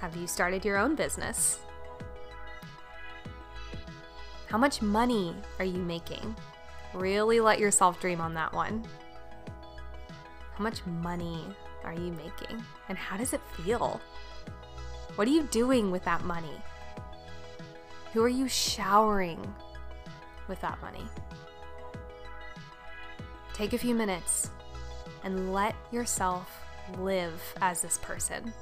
Have 0.00 0.14
you 0.14 0.26
started 0.26 0.64
your 0.64 0.76
own 0.76 0.94
business? 0.94 1.58
How 4.46 4.58
much 4.58 4.82
money 4.82 5.34
are 5.58 5.64
you 5.64 5.78
making? 5.78 6.36
Really 6.94 7.40
let 7.40 7.58
yourself 7.58 8.00
dream 8.00 8.20
on 8.20 8.34
that 8.34 8.52
one. 8.52 8.84
How 10.54 10.62
much 10.62 10.84
money 10.86 11.44
are 11.84 11.94
you 11.94 12.12
making? 12.12 12.62
And 12.88 12.96
how 12.96 13.16
does 13.16 13.32
it 13.32 13.40
feel? 13.56 14.00
What 15.16 15.26
are 15.26 15.30
you 15.30 15.44
doing 15.44 15.90
with 15.90 16.04
that 16.04 16.24
money? 16.24 16.62
Who 18.12 18.22
are 18.22 18.28
you 18.28 18.48
showering 18.48 19.54
with 20.46 20.60
that 20.60 20.80
money? 20.80 21.04
Take 23.54 23.72
a 23.72 23.78
few 23.78 23.94
minutes 23.94 24.50
and 25.24 25.52
let 25.52 25.74
yourself 25.90 26.50
live 26.98 27.40
as 27.60 27.80
this 27.80 27.98
person. 27.98 28.52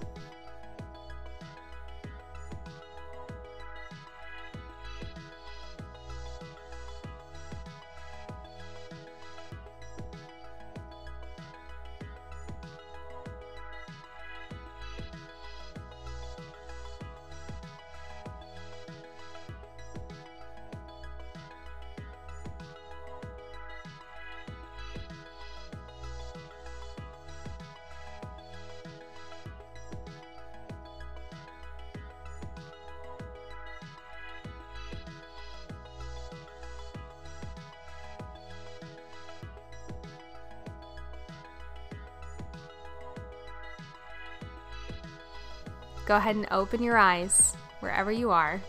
Go 46.06 46.16
ahead 46.16 46.36
and 46.36 46.46
open 46.50 46.82
your 46.82 46.96
eyes 46.96 47.56
wherever 47.80 48.12
you 48.12 48.30
are. 48.30 48.60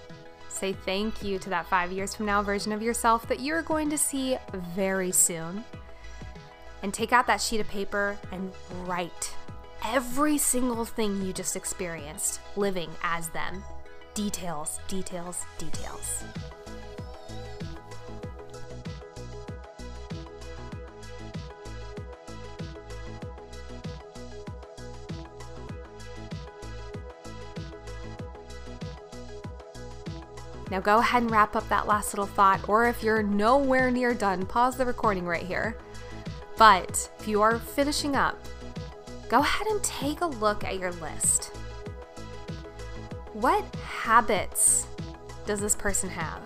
Say 0.49 0.73
thank 0.73 1.21
you 1.21 1.37
to 1.39 1.49
that 1.49 1.67
five 1.67 1.91
years 1.91 2.15
from 2.15 2.25
now 2.25 2.41
version 2.41 2.71
of 2.71 2.81
yourself 2.81 3.27
that 3.27 3.41
you're 3.41 3.61
going 3.61 3.89
to 3.89 3.97
see 3.97 4.37
very 4.53 5.11
soon. 5.11 5.63
And 6.81 6.93
take 6.93 7.11
out 7.11 7.27
that 7.27 7.41
sheet 7.41 7.59
of 7.59 7.67
paper 7.67 8.17
and 8.31 8.53
write 8.83 9.35
every 9.83 10.37
single 10.37 10.85
thing 10.85 11.21
you 11.21 11.33
just 11.33 11.55
experienced 11.55 12.39
living 12.55 12.89
as 13.03 13.29
them. 13.29 13.63
Details, 14.13 14.79
details, 14.87 15.45
details. 15.57 16.23
Now 30.75 30.81
go 30.81 30.99
ahead 30.99 31.21
and 31.21 31.31
wrap 31.31 31.55
up 31.55 31.69
that 31.69 31.87
last 31.87 32.13
little 32.13 32.25
thought, 32.25 32.67
or 32.67 32.85
if 32.85 33.01
you're 33.01 33.23
nowhere 33.23 33.89
near 33.89 34.13
done, 34.13 34.45
pause 34.45 34.75
the 34.75 34.85
recording 34.85 35.25
right 35.25 35.41
here. 35.41 35.77
But 36.57 37.09
if 37.17 37.29
you 37.29 37.41
are 37.41 37.59
finishing 37.59 38.17
up, 38.17 38.37
go 39.29 39.39
ahead 39.39 39.67
and 39.67 39.81
take 39.81 40.19
a 40.19 40.25
look 40.25 40.65
at 40.65 40.77
your 40.77 40.91
list. 40.91 41.55
What 43.31 43.63
habits 43.75 44.85
does 45.45 45.61
this 45.61 45.77
person 45.77 46.09
have? 46.09 46.45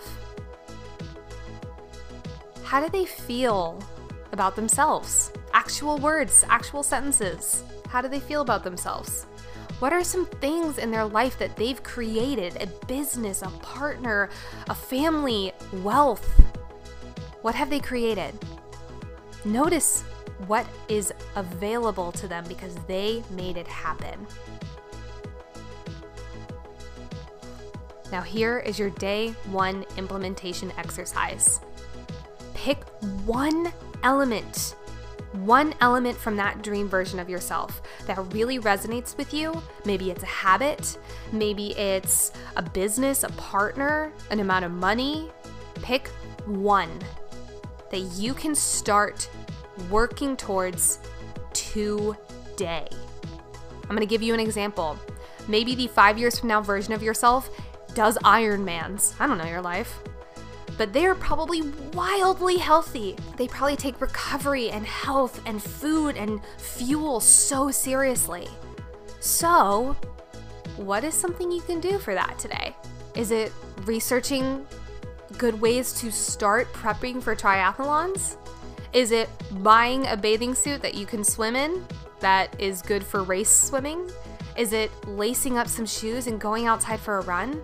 How 2.64 2.80
do 2.86 2.90
they 2.92 3.08
feel 3.08 3.82
about 4.32 4.56
themselves? 4.56 5.32
Actual 5.54 5.98
words, 5.98 6.46
actual 6.50 6.84
sentences. 6.84 7.64
How 7.88 8.00
do 8.00 8.08
they 8.08 8.20
feel 8.20 8.42
about 8.42 8.64
themselves? 8.64 9.26
What 9.80 9.94
are 9.94 10.04
some 10.04 10.26
things 10.26 10.78
in 10.78 10.92
their 10.92 11.06
life 11.06 11.40
that 11.40 11.56
they've 11.56 11.82
created 11.82 12.62
a 12.62 12.68
business, 12.86 13.42
a 13.42 13.50
partner, 13.62 14.30
a 14.68 14.76
family, 14.76 15.54
wealth? 15.72 16.28
What 17.44 17.56
have 17.56 17.70
they 17.70 17.80
created? 17.80 18.34
Notice 19.46 20.02
what 20.48 20.68
is 20.90 21.14
available 21.38 22.12
to 22.14 22.28
them 22.28 22.44
because 22.50 22.76
they 22.88 23.24
made 23.32 23.56
it 23.56 23.68
happen. 23.68 24.28
Now, 28.12 28.22
here 28.22 28.60
is 28.60 28.78
your 28.78 28.90
day 28.90 29.30
one 29.50 29.86
implementation 29.96 30.74
exercise. 30.78 31.62
Pick 32.54 32.84
one 33.26 33.72
element 34.04 34.76
one 35.34 35.74
element 35.82 36.18
from 36.18 36.36
that 36.38 36.64
dream 36.64 36.90
version 36.90 37.20
of 37.20 37.30
yourself 37.30 37.82
that 38.08 38.18
really 38.34 38.60
resonates 38.60 39.16
with 39.18 39.34
you. 39.34 39.62
Maybe 39.86 40.12
it's 40.12 40.24
a 40.24 40.28
habit, 40.28 40.98
maybe 41.32 41.78
it's 41.78 42.32
a 42.56 42.64
business, 42.64 43.24
a 43.24 43.30
partner, 43.30 44.12
an 44.32 44.40
amount 44.40 44.66
of 44.66 44.72
money. 44.72 45.30
Pick 45.82 46.08
one 46.46 46.90
that 47.92 48.00
you 48.00 48.34
can 48.34 48.56
start 48.56 49.30
working 49.90 50.36
towards 50.36 51.00
today. 51.54 52.88
I'm 53.84 53.96
gonna 53.96 54.06
give 54.06 54.22
you 54.22 54.34
an 54.34 54.40
example. 54.40 54.98
Maybe 55.48 55.74
the 55.74 55.88
five 55.88 56.18
years 56.18 56.40
from 56.40 56.50
now 56.50 56.62
version 56.62 56.94
of 56.94 57.02
yourself 57.02 57.50
does 57.94 58.18
Ironmans. 58.20 59.14
I 59.20 59.26
don't 59.28 59.38
know 59.38 59.46
your 59.46 59.62
life 59.62 60.00
but 60.80 60.94
they 60.94 61.06
are 61.06 61.14
probably 61.14 61.62
wildly 61.94 62.56
healthy. 62.56 63.14
They 63.36 63.50
probably 63.50 63.76
take 63.76 64.00
recovery 64.00 64.72
and 64.72 64.86
health 64.86 65.42
and 65.46 65.62
food 65.62 66.16
and 66.16 66.40
fuel 66.58 67.20
so 67.20 67.70
seriously. 67.70 68.48
So, 69.20 69.98
what 70.78 71.04
is 71.04 71.14
something 71.14 71.52
you 71.52 71.60
can 71.60 71.82
do 71.82 72.00
for 72.00 72.14
that 72.14 72.40
today? 72.40 72.74
Is 73.14 73.32
it 73.32 73.52
researching 73.84 74.66
good 75.38 75.60
ways 75.60 75.92
to 76.00 76.14
start 76.14 76.72
prepping 76.72 77.22
for 77.22 77.36
triathlons? 77.36 78.38
Is 78.94 79.12
it 79.12 79.28
buying 79.62 80.08
a 80.08 80.16
bathing 80.16 80.56
suit 80.56 80.82
that 80.82 80.96
you 80.96 81.06
can 81.06 81.26
swim 81.26 81.58
in 81.58 81.86
that 82.22 82.56
is 82.58 82.82
good 82.82 83.04
for 83.04 83.24
race 83.24 83.52
swimming? 83.52 84.10
Is 84.56 84.72
it 84.72 84.92
lacing 85.06 85.58
up 85.58 85.68
some 85.68 85.86
shoes 85.86 86.28
and 86.28 86.40
going 86.40 86.68
outside 86.68 87.02
for 87.02 87.18
a 87.18 87.22
run? 87.24 87.62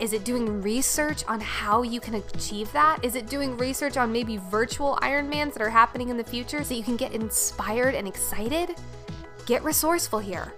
Is 0.00 0.12
it 0.12 0.24
doing 0.24 0.62
research 0.62 1.24
on 1.26 1.40
how 1.40 1.82
you 1.82 1.98
can 1.98 2.14
achieve 2.14 2.70
that? 2.72 3.00
Is 3.02 3.16
it 3.16 3.26
doing 3.26 3.56
research 3.56 3.96
on 3.96 4.12
maybe 4.12 4.36
virtual 4.36 4.96
Ironmans 5.02 5.54
that 5.54 5.62
are 5.62 5.68
happening 5.68 6.08
in 6.08 6.16
the 6.16 6.22
future 6.22 6.62
so 6.62 6.74
you 6.74 6.84
can 6.84 6.96
get 6.96 7.12
inspired 7.12 7.96
and 7.96 8.06
excited? 8.06 8.76
Get 9.46 9.64
resourceful 9.64 10.20
here. 10.20 10.54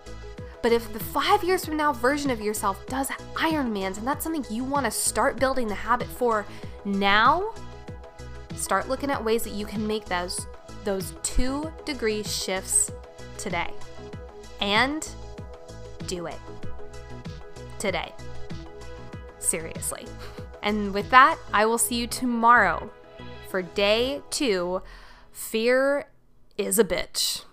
But 0.62 0.72
if 0.72 0.92
the 0.92 1.00
five 1.00 1.42
years 1.42 1.64
from 1.64 1.78
now 1.78 1.94
version 1.94 2.30
of 2.30 2.42
yourself 2.42 2.84
does 2.86 3.08
Ironmans 3.34 3.96
and 3.96 4.06
that's 4.06 4.22
something 4.22 4.44
you 4.50 4.62
want 4.62 4.84
to 4.84 4.90
start 4.90 5.40
building 5.40 5.68
the 5.68 5.74
habit 5.74 6.08
for 6.08 6.44
now, 6.84 7.54
start 8.56 8.90
looking 8.90 9.10
at 9.10 9.24
ways 9.24 9.42
that 9.44 9.54
you 9.54 9.64
can 9.64 9.86
make 9.86 10.04
those 10.04 10.46
those 10.84 11.14
two 11.22 11.72
degree 11.86 12.22
shifts 12.22 12.90
today. 13.38 13.72
And 14.60 15.08
do 16.06 16.26
it 16.26 16.38
today 17.78 18.12
seriously. 19.40 20.06
And 20.62 20.92
with 20.94 21.10
that, 21.10 21.38
I 21.52 21.66
will 21.66 21.78
see 21.78 21.96
you 21.96 22.06
tomorrow 22.06 22.90
for 23.48 23.62
day 23.62 24.22
two 24.30 24.82
Fear 25.32 26.06
is 26.56 26.78
a 26.78 26.84
Bitch. 26.84 27.44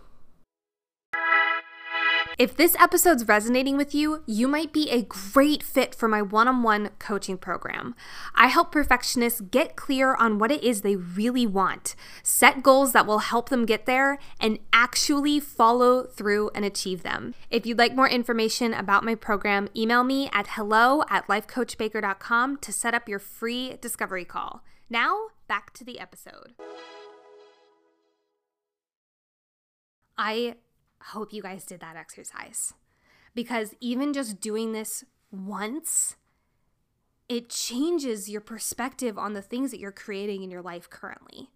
If 2.38 2.56
this 2.56 2.76
episode's 2.76 3.28
resonating 3.28 3.78
with 3.78 3.96
you, 3.96 4.22
you 4.28 4.48
might 4.48 4.72
be 4.72 4.92
a 4.92 5.02
great 5.02 5.64
fit 5.64 5.96
for 5.96 6.08
my 6.08 6.22
one 6.22 6.48
on 6.48 6.62
one 6.62 6.92
coaching 7.00 7.36
program. 7.36 7.96
I 8.36 8.46
help 8.46 8.72
perfectionists 8.72 9.42
get 9.42 9.76
clear 9.76 10.14
on 10.14 10.38
what 10.38 10.52
it 10.52 10.64
is 10.64 10.82
they 10.82 10.96
really 10.96 11.48
want, 11.48 11.96
set 12.22 12.62
goals 12.62 12.94
that 12.94 13.08
will 13.08 13.20
help 13.20 13.50
them 13.50 13.66
get 13.66 13.88
there, 13.88 14.20
and 14.40 14.60
actually 14.72 15.40
follow 15.40 16.04
through 16.04 16.52
and 16.54 16.64
achieve 16.64 17.02
them. 17.02 17.34
If 17.50 17.66
you'd 17.66 17.80
like 17.80 17.96
more 17.96 18.08
information 18.08 18.72
about 18.72 19.04
my 19.04 19.16
program, 19.16 19.68
email 19.76 20.04
me 20.04 20.30
at 20.32 20.50
hello 20.50 21.02
at 21.10 21.26
lifecoachbaker.com 21.26 22.58
to 22.58 22.72
set 22.72 22.94
up 22.94 23.10
your 23.10 23.20
free 23.20 23.78
discovery 23.82 24.26
call. 24.26 24.64
Now, 24.92 25.30
back 25.48 25.74
to 25.74 25.84
the 25.84 26.00
episode. 26.00 26.54
I 30.20 30.56
hope 31.12 31.34
you 31.34 31.42
guys 31.42 31.66
did 31.66 31.80
that 31.80 31.96
exercise 31.96 32.74
because 33.36 33.76
even 33.80 34.14
just 34.14 34.42
doing 34.42 34.72
this 34.72 35.04
once, 35.32 36.16
it 37.30 37.50
changes 37.50 38.30
your 38.30 38.42
perspective 38.42 39.18
on 39.18 39.34
the 39.34 39.42
things 39.42 39.72
that 39.72 39.80
you're 39.80 39.92
creating 39.92 40.44
in 40.44 40.50
your 40.50 40.62
life 40.62 40.90
currently. 40.90 41.50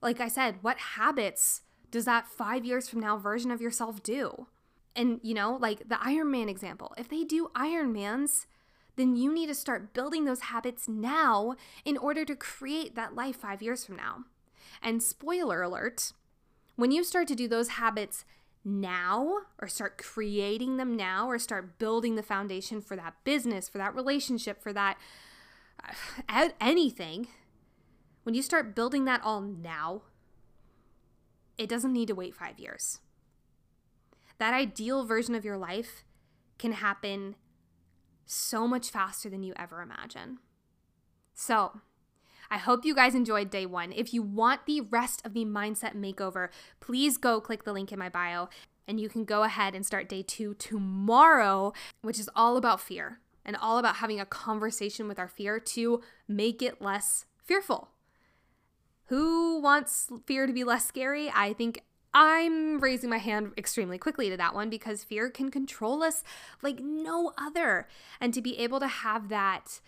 Like 0.00 0.20
I 0.20 0.28
said, 0.28 0.58
what 0.62 0.78
habits 0.78 1.62
does 1.90 2.04
that 2.04 2.28
five 2.28 2.64
years 2.64 2.88
from 2.88 3.00
now 3.00 3.16
version 3.16 3.50
of 3.50 3.60
yourself 3.60 4.02
do? 4.02 4.46
And, 4.94 5.20
you 5.22 5.34
know, 5.34 5.56
like 5.60 5.88
the 5.88 5.98
Iron 6.00 6.30
Man 6.30 6.48
example, 6.48 6.94
if 6.96 7.08
they 7.08 7.24
do 7.24 7.50
Iron 7.54 7.92
Mans, 7.92 8.46
then 8.96 9.16
you 9.16 9.32
need 9.32 9.46
to 9.46 9.54
start 9.54 9.94
building 9.94 10.24
those 10.24 10.40
habits 10.40 10.88
now 10.88 11.54
in 11.84 11.96
order 11.96 12.24
to 12.24 12.36
create 12.36 12.94
that 12.94 13.14
life 13.14 13.36
five 13.36 13.62
years 13.62 13.84
from 13.84 13.96
now. 13.96 14.24
And 14.82 15.02
spoiler 15.02 15.62
alert, 15.62 16.12
when 16.76 16.90
you 16.90 17.04
start 17.04 17.28
to 17.28 17.34
do 17.34 17.48
those 17.48 17.70
habits 17.70 18.24
now 18.64 19.38
or 19.60 19.68
start 19.68 19.98
creating 19.98 20.76
them 20.76 20.96
now 20.96 21.28
or 21.28 21.38
start 21.38 21.78
building 21.78 22.14
the 22.14 22.22
foundation 22.22 22.80
for 22.80 22.96
that 22.96 23.14
business, 23.24 23.68
for 23.68 23.78
that 23.78 23.94
relationship, 23.94 24.62
for 24.62 24.72
that 24.72 24.98
uh, 26.28 26.48
anything, 26.60 27.28
when 28.22 28.34
you 28.34 28.42
start 28.42 28.74
building 28.74 29.04
that 29.06 29.22
all 29.24 29.40
now, 29.40 30.02
it 31.56 31.68
doesn't 31.68 31.92
need 31.92 32.08
to 32.08 32.14
wait 32.14 32.34
five 32.34 32.58
years. 32.58 33.00
That 34.38 34.54
ideal 34.54 35.04
version 35.04 35.34
of 35.34 35.44
your 35.44 35.58
life 35.58 36.04
can 36.58 36.72
happen 36.72 37.36
so 38.24 38.66
much 38.66 38.90
faster 38.90 39.28
than 39.28 39.42
you 39.42 39.52
ever 39.56 39.82
imagine. 39.82 40.38
So, 41.34 41.80
I 42.50 42.58
hope 42.58 42.84
you 42.84 42.94
guys 42.94 43.14
enjoyed 43.14 43.50
day 43.50 43.64
one. 43.64 43.92
If 43.92 44.12
you 44.12 44.22
want 44.22 44.66
the 44.66 44.80
rest 44.80 45.24
of 45.24 45.34
the 45.34 45.44
mindset 45.44 45.94
makeover, 45.94 46.48
please 46.80 47.16
go 47.16 47.40
click 47.40 47.64
the 47.64 47.72
link 47.72 47.92
in 47.92 47.98
my 47.98 48.08
bio 48.08 48.48
and 48.88 48.98
you 48.98 49.08
can 49.08 49.24
go 49.24 49.44
ahead 49.44 49.74
and 49.74 49.86
start 49.86 50.08
day 50.08 50.22
two 50.22 50.54
tomorrow, 50.54 51.72
which 52.02 52.18
is 52.18 52.28
all 52.34 52.56
about 52.56 52.80
fear 52.80 53.20
and 53.44 53.56
all 53.56 53.78
about 53.78 53.96
having 53.96 54.18
a 54.18 54.26
conversation 54.26 55.06
with 55.06 55.18
our 55.18 55.28
fear 55.28 55.60
to 55.60 56.00
make 56.26 56.60
it 56.60 56.82
less 56.82 57.24
fearful. 57.44 57.90
Who 59.06 59.60
wants 59.60 60.08
fear 60.26 60.46
to 60.46 60.52
be 60.52 60.64
less 60.64 60.86
scary? 60.86 61.30
I 61.32 61.52
think 61.52 61.82
I'm 62.12 62.80
raising 62.80 63.10
my 63.10 63.18
hand 63.18 63.52
extremely 63.56 63.98
quickly 63.98 64.28
to 64.30 64.36
that 64.36 64.54
one 64.54 64.70
because 64.70 65.04
fear 65.04 65.30
can 65.30 65.50
control 65.50 66.02
us 66.02 66.24
like 66.62 66.80
no 66.80 67.32
other. 67.38 67.86
And 68.20 68.34
to 68.34 68.42
be 68.42 68.58
able 68.58 68.80
to 68.80 68.88
have 68.88 69.28
that 69.28 69.80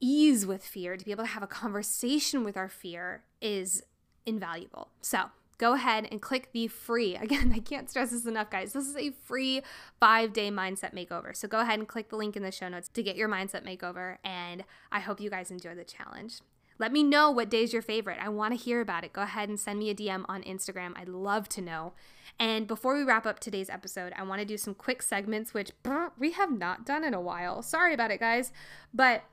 ease 0.00 0.46
with 0.46 0.64
fear, 0.64 0.96
to 0.96 1.04
be 1.04 1.10
able 1.10 1.24
to 1.24 1.30
have 1.30 1.42
a 1.42 1.48
conversation 1.48 2.44
with 2.44 2.56
our 2.56 2.68
fear 2.68 3.22
is 3.40 3.82
invaluable. 4.26 4.88
So, 5.00 5.30
go 5.60 5.74
ahead 5.74 6.08
and 6.10 6.22
click 6.22 6.48
the 6.52 6.66
free. 6.66 7.14
Again, 7.20 7.52
I 7.54 7.60
can't 7.60 7.88
stress 7.88 8.10
this 8.10 8.26
enough, 8.26 8.50
guys. 8.50 8.72
This 8.72 8.88
is 8.88 8.96
a 8.96 9.10
free 9.10 9.62
five 10.00 10.32
day 10.32 10.50
mindset 10.50 10.94
makeover. 10.94 11.36
So 11.36 11.46
go 11.46 11.60
ahead 11.60 11.78
and 11.78 11.86
click 11.86 12.08
the 12.08 12.16
link 12.16 12.34
in 12.34 12.42
the 12.42 12.50
show 12.50 12.68
notes 12.68 12.88
to 12.88 13.02
get 13.02 13.14
your 13.14 13.28
mindset 13.28 13.64
makeover. 13.64 14.16
And 14.24 14.64
I 14.90 15.00
hope 15.00 15.20
you 15.20 15.30
guys 15.30 15.50
enjoy 15.50 15.74
the 15.74 15.84
challenge. 15.84 16.40
Let 16.78 16.92
me 16.92 17.02
know 17.02 17.30
what 17.30 17.50
day 17.50 17.62
is 17.62 17.74
your 17.74 17.82
favorite. 17.82 18.16
I 18.22 18.30
want 18.30 18.54
to 18.54 18.64
hear 18.64 18.80
about 18.80 19.04
it. 19.04 19.12
Go 19.12 19.20
ahead 19.20 19.50
and 19.50 19.60
send 19.60 19.78
me 19.78 19.90
a 19.90 19.94
DM 19.94 20.24
on 20.30 20.42
Instagram. 20.44 20.94
I'd 20.96 21.10
love 21.10 21.46
to 21.50 21.60
know. 21.60 21.92
And 22.38 22.66
before 22.66 22.96
we 22.96 23.02
wrap 23.02 23.26
up 23.26 23.38
today's 23.38 23.68
episode, 23.68 24.14
I 24.16 24.22
want 24.22 24.40
to 24.40 24.46
do 24.46 24.56
some 24.56 24.74
quick 24.74 25.02
segments, 25.02 25.52
which 25.52 25.72
we 26.18 26.32
have 26.32 26.50
not 26.50 26.86
done 26.86 27.04
in 27.04 27.12
a 27.12 27.20
while. 27.20 27.60
Sorry 27.60 27.92
about 27.92 28.10
it, 28.10 28.18
guys. 28.18 28.50
But 28.94 29.24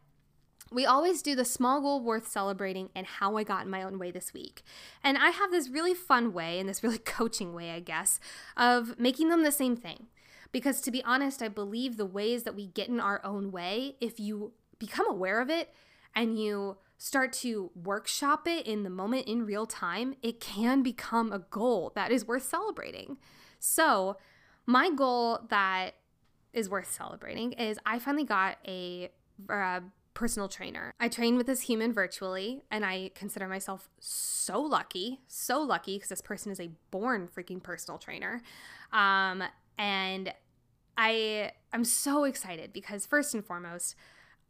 we 0.72 0.86
always 0.86 1.22
do 1.22 1.36
the 1.36 1.46
small 1.46 1.82
goal 1.82 2.02
worth 2.02 2.28
celebrating 2.28 2.90
and 2.96 3.06
how 3.06 3.38
I 3.38 3.44
got 3.44 3.66
in 3.66 3.72
my 3.72 3.84
own 3.84 4.00
way 4.00 4.12
this 4.12 4.34
week. 4.34 4.64
And 5.04 5.18
I 5.18 5.30
have 5.30 5.52
this 5.52 5.70
really 5.70 5.94
fun 5.94 6.34
way 6.34 6.60
and 6.60 6.68
this 6.68 6.84
really 6.84 6.98
coaching 7.06 7.54
way, 7.54 7.72
I 7.72 7.80
guess, 7.80 8.20
of 8.56 9.00
making 9.00 9.30
them 9.30 9.44
the 9.44 9.52
same 9.52 9.76
thing. 9.76 10.08
Because 10.52 10.82
to 10.82 10.92
be 10.92 11.04
honest, 11.04 11.42
I 11.42 11.50
believe 11.50 11.98
the 11.98 12.06
ways 12.06 12.44
that 12.44 12.56
we 12.56 12.68
get 12.68 12.88
in 12.88 13.00
our 13.00 13.24
own 13.24 13.52
way, 13.52 13.96
if 14.00 14.20
you 14.20 14.54
become 14.80 15.10
aware 15.10 15.42
of 15.42 15.50
it 15.50 15.74
and 16.16 16.40
you 16.40 16.78
start 16.98 17.32
to 17.32 17.70
workshop 17.76 18.48
it 18.48 18.66
in 18.66 18.84
the 18.84 18.90
moment 18.90 19.28
in 19.28 19.46
real 19.46 19.66
time, 19.66 20.16
it 20.22 20.40
can 20.40 20.82
become 20.82 21.32
a 21.32 21.40
goal 21.40 21.92
that 21.96 22.12
is 22.12 22.26
worth 22.26 22.44
celebrating. 22.44 23.18
So, 23.60 24.18
my 24.66 24.90
goal 24.90 25.46
that 25.50 25.96
is 26.54 26.70
worth 26.70 26.92
celebrating 26.92 27.54
is 27.54 27.78
I 27.86 28.00
finally 28.00 28.26
got 28.26 28.58
a, 28.68 29.10
a 29.50 29.82
personal 30.18 30.48
trainer. 30.48 30.92
I 31.00 31.10
train 31.10 31.38
with 31.38 31.46
this 31.46 31.62
human 31.62 31.94
virtually, 31.94 32.64
and 32.72 32.84
I 32.84 33.12
consider 33.14 33.48
myself 33.48 33.88
so 34.00 34.60
lucky, 34.60 35.22
so 35.28 35.62
lucky 35.62 35.98
because 35.98 36.10
this 36.10 36.22
person 36.24 36.52
is 36.52 36.60
a 36.60 36.72
born 36.90 37.28
freaking 37.28 37.62
personal 37.62 38.00
trainer. 38.00 38.42
Um, 38.92 39.44
and 39.78 40.34
I 40.98 41.52
I'm 41.72 41.86
so 41.86 42.24
excited 42.24 42.74
because 42.74 43.06
first 43.06 43.36
and 43.36 43.46
foremost, 43.46 43.94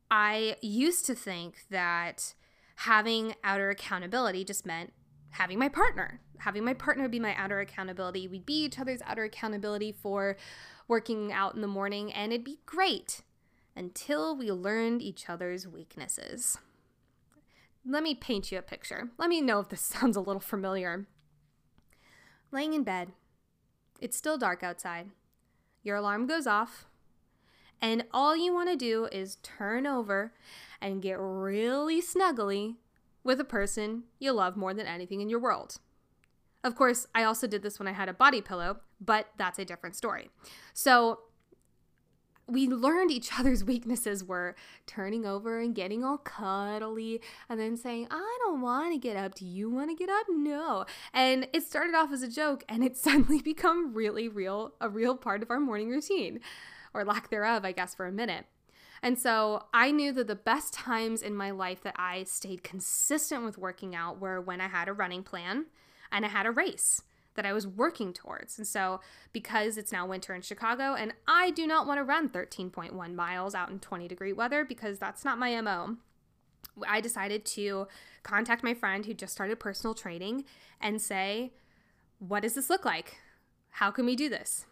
I 0.10 0.56
used 0.62 1.06
to 1.08 1.16
think 1.16 1.66
that 1.70 2.34
having 2.78 3.36
outer 3.44 3.70
accountability 3.70 4.46
just 4.46 4.66
meant 4.66 4.94
having 5.32 5.60
my 5.60 5.68
partner, 5.68 6.22
having 6.38 6.64
my 6.64 6.76
partner 6.76 7.10
be 7.10 7.20
my 7.20 7.36
outer 7.36 7.60
accountability. 7.60 8.26
We'd 8.30 8.46
be 8.46 8.64
each 8.64 8.80
other's 8.80 9.02
outer 9.06 9.26
accountability 9.26 9.92
for 9.92 10.38
working 10.88 11.34
out 11.34 11.56
in 11.56 11.62
the 11.62 11.68
morning, 11.68 12.14
and 12.14 12.32
it'd 12.32 12.46
be 12.46 12.60
great 12.66 13.24
until 13.78 14.36
we 14.36 14.52
learned 14.52 15.02
each 15.02 15.30
other's 15.30 15.68
weaknesses. 15.68 16.58
Let 17.86 18.04
me 18.04 18.16
paint 18.16 18.52
you 18.52 18.58
a 18.58 18.64
picture. 18.64 19.10
Let 19.18 19.30
me 19.30 19.40
know 19.40 19.60
if 19.60 19.70
this 19.70 19.82
sounds 19.82 20.18
a 20.18 20.22
little 20.22 20.42
familiar. 20.42 21.06
Laying 22.52 22.74
in 22.74 22.84
bed, 22.84 23.12
it's 24.02 24.18
still 24.18 24.38
dark 24.38 24.64
outside. 24.64 25.12
Your 25.84 25.98
alarm 25.98 26.28
goes 26.28 26.48
off, 26.48 26.86
and 27.82 28.04
all 28.12 28.36
you 28.36 28.54
want 28.54 28.70
to 28.70 28.76
do 28.76 29.08
is 29.12 29.38
turn 29.38 29.86
over 29.86 30.34
and 30.82 31.02
get 31.02 31.18
really 31.20 32.02
snuggly 32.02 32.76
with 33.24 33.40
a 33.40 33.46
person 33.46 34.04
you 34.20 34.32
love 34.32 34.58
more 34.58 34.74
than 34.74 34.88
anything 34.88 35.22
in 35.22 35.30
your 35.30 35.40
world. 35.40 35.78
Of 36.64 36.76
course, 36.76 37.08
I 37.14 37.24
also 37.24 37.48
did 37.48 37.62
this 37.62 37.80
when 37.80 37.88
I 37.88 37.94
had 37.94 38.10
a 38.10 38.14
body 38.14 38.42
pillow, 38.42 38.80
but 39.00 39.28
that's 39.38 39.60
a 39.60 39.66
different 39.66 39.96
story. 39.96 40.30
So, 40.74 41.20
we 42.48 42.68
learned 42.68 43.12
each 43.12 43.38
other's 43.38 43.64
weaknesses 43.64 44.24
were 44.24 44.56
turning 44.86 45.26
over 45.26 45.60
and 45.60 45.76
getting 45.76 46.04
all 46.04 46.18
cuddly 46.18 47.22
and 47.50 47.60
then 47.60 47.76
saying, 47.76 48.08
I 48.10 48.38
don't 48.44 48.62
want 48.62 48.94
to 48.94 49.00
get 49.00 49.18
up. 49.18 49.36
Do 49.36 49.46
you 49.46 49.70
want 49.70 49.90
to 49.90 49.96
get 49.96 50.10
up? 50.10 50.28
No. 50.30 50.86
And 51.14 51.48
it 51.54 51.64
started 51.64 51.94
off 51.94 52.12
as 52.12 52.22
a 52.22 52.28
joke 52.28 52.64
and 52.70 52.84
it's 52.84 53.02
suddenly 53.08 53.42
become 53.42 53.94
really 53.94 54.30
real, 54.30 54.74
a 54.80 54.90
real 54.90 55.16
part 55.16 55.44
of 55.44 55.52
our 55.52 55.60
morning 55.60 55.90
routine 55.90 56.40
or 56.94 57.04
lack 57.04 57.30
thereof, 57.30 57.66
I 57.66 57.74
guess, 57.74 57.94
for 57.94 58.06
a 58.06 58.12
minute. 58.12 58.46
And 59.04 59.20
so 59.20 59.66
I 59.74 59.92
knew 59.92 60.12
that 60.14 60.28
the 60.28 60.36
best 60.36 60.74
times 60.74 61.22
in 61.22 61.36
my 61.36 61.52
life 61.52 61.84
that 61.84 61.96
I 61.98 62.24
stayed 62.24 62.64
consistent 62.64 63.44
with 63.44 63.58
working 63.58 63.94
out 63.94 64.20
were 64.20 64.42
when 64.42 64.60
I 64.60 64.68
had 64.68 64.88
a 64.88 64.94
running 64.94 65.22
plan 65.22 65.68
and 66.12 66.26
I 66.26 66.30
had 66.30 66.46
a 66.46 66.52
race 66.52 67.04
that 67.38 67.46
I 67.46 67.54
was 67.54 67.66
working 67.66 68.12
towards. 68.12 68.58
And 68.58 68.68
so, 68.68 69.00
because 69.32 69.78
it's 69.78 69.94
now 69.94 70.06
winter 70.06 70.36
in 70.36 70.42
Chicago 70.42 70.96
and 70.96 71.14
I 71.26 71.52
do 71.52 71.66
not 71.66 71.88
want 71.88 72.00
to 72.00 72.04
run 72.04 72.28
13.1 72.28 73.16
miles 73.16 73.56
out 73.56 73.70
in 73.70 73.80
20 73.80 74.10
degree 74.10 74.34
weather 74.34 74.66
because 74.66 75.00
that's 75.00 75.24
not 75.24 75.40
my 75.40 75.62
MO, 75.62 75.96
I 76.86 77.00
decided 77.00 77.46
to 77.46 77.88
contact 78.24 78.64
my 78.64 78.74
friend 78.74 79.06
who 79.06 79.14
just 79.14 79.34
started 79.34 79.60
personal 79.60 79.94
training 79.94 80.44
and 80.82 81.02
say, 81.02 81.54
What 82.20 82.42
does 82.42 82.56
this 82.56 82.70
look 82.70 82.84
like? 82.84 83.18
How 83.70 83.92
can 83.92 84.06
we 84.06 84.16
do 84.16 84.28
this? 84.28 84.66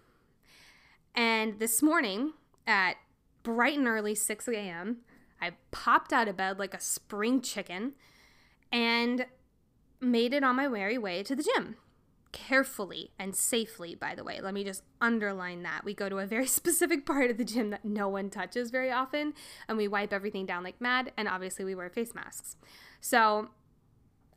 And 1.14 1.60
this 1.60 1.82
morning 1.82 2.34
at 2.68 2.98
bright 3.44 3.78
and 3.78 3.88
early 3.88 4.16
6 4.16 4.48
a.m., 4.50 4.98
I 5.40 5.52
popped 5.70 6.12
out 6.12 6.28
of 6.28 6.38
bed 6.38 6.58
like 6.58 6.74
a 6.74 6.80
spring 6.80 7.42
chicken 7.42 7.94
and 8.72 9.28
made 10.02 10.34
it 10.34 10.44
on 10.44 10.56
my 10.56 10.68
merry 10.68 10.98
way 10.98 11.22
to 11.24 11.36
the 11.36 11.44
gym 11.44 11.76
carefully 12.36 13.12
and 13.18 13.34
safely, 13.34 13.96
by 13.96 14.14
the 14.14 14.24
way. 14.24 14.42
Let 14.42 14.54
me 14.54 14.66
just 14.66 14.84
underline 15.00 15.64
that. 15.64 15.86
We 15.86 15.94
go 15.94 16.10
to 16.10 16.18
a 16.18 16.26
very 16.28 16.48
specific 16.60 17.06
part 17.06 17.32
of 17.32 17.38
the 17.38 17.46
gym 17.46 17.70
that 17.70 17.86
no 17.86 18.10
one 18.10 18.30
touches 18.30 18.70
very 18.70 18.92
often, 18.92 19.34
and 19.68 19.78
we 19.78 19.88
wipe 19.88 20.12
everything 20.12 20.46
down 20.46 20.64
like 20.64 20.82
mad, 20.82 21.14
and 21.18 21.30
obviously 21.30 21.64
we 21.64 21.74
wear 21.74 21.90
face 21.90 22.14
masks. 22.14 22.58
So 23.00 23.50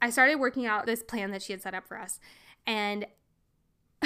I 0.01 0.11
started 0.11 0.37
working 0.37 0.65
out 0.65 0.87
this 0.87 1.03
plan 1.03 1.33
that 1.33 1.43
she 1.43 1.53
had 1.53 1.61
set 1.61 1.75
up 1.75 1.89
for 1.89 1.99
us, 1.99 2.21
and 2.67 3.05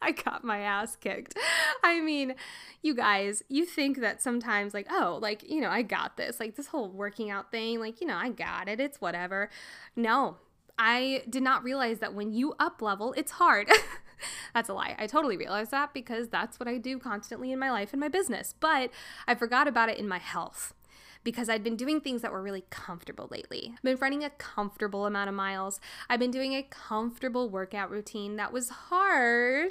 I 0.00 0.12
got 0.12 0.44
my 0.44 0.60
ass 0.60 0.94
kicked. 0.94 1.36
I 1.82 2.00
mean, 2.00 2.36
you 2.80 2.94
guys, 2.94 3.42
you 3.48 3.66
think 3.66 4.00
that 4.00 4.22
sometimes, 4.22 4.72
like, 4.72 4.86
oh, 4.88 5.18
like, 5.20 5.42
you 5.50 5.60
know, 5.60 5.70
I 5.70 5.82
got 5.82 6.16
this. 6.16 6.38
Like, 6.38 6.54
this 6.54 6.68
whole 6.68 6.90
working 6.90 7.30
out 7.30 7.50
thing, 7.50 7.80
like, 7.80 8.00
you 8.00 8.06
know, 8.06 8.16
I 8.16 8.28
got 8.28 8.68
it. 8.68 8.78
It's 8.78 9.00
whatever. 9.00 9.50
No, 9.96 10.36
I 10.78 11.22
did 11.28 11.42
not 11.42 11.62
realize 11.62 12.00
that 12.00 12.14
when 12.14 12.32
you 12.32 12.54
up 12.58 12.82
level, 12.82 13.12
it's 13.16 13.32
hard. 13.32 13.68
that's 14.54 14.68
a 14.68 14.74
lie. 14.74 14.96
I 14.98 15.06
totally 15.06 15.36
realized 15.36 15.70
that 15.70 15.94
because 15.94 16.28
that's 16.28 16.58
what 16.58 16.68
I 16.68 16.78
do 16.78 16.98
constantly 16.98 17.52
in 17.52 17.58
my 17.58 17.70
life 17.70 17.92
and 17.92 18.00
my 18.00 18.08
business. 18.08 18.54
But 18.58 18.90
I 19.26 19.34
forgot 19.34 19.68
about 19.68 19.88
it 19.88 19.98
in 19.98 20.08
my 20.08 20.18
health 20.18 20.74
because 21.22 21.48
I'd 21.48 21.64
been 21.64 21.76
doing 21.76 22.00
things 22.00 22.22
that 22.22 22.32
were 22.32 22.42
really 22.42 22.64
comfortable 22.70 23.28
lately. 23.30 23.72
I've 23.74 23.82
been 23.82 23.96
running 23.96 24.22
a 24.22 24.30
comfortable 24.30 25.06
amount 25.06 25.28
of 25.28 25.34
miles. 25.34 25.80
I've 26.08 26.20
been 26.20 26.30
doing 26.30 26.52
a 26.54 26.62
comfortable 26.62 27.48
workout 27.48 27.90
routine 27.90 28.36
that 28.36 28.52
was 28.52 28.68
hard, 28.68 29.70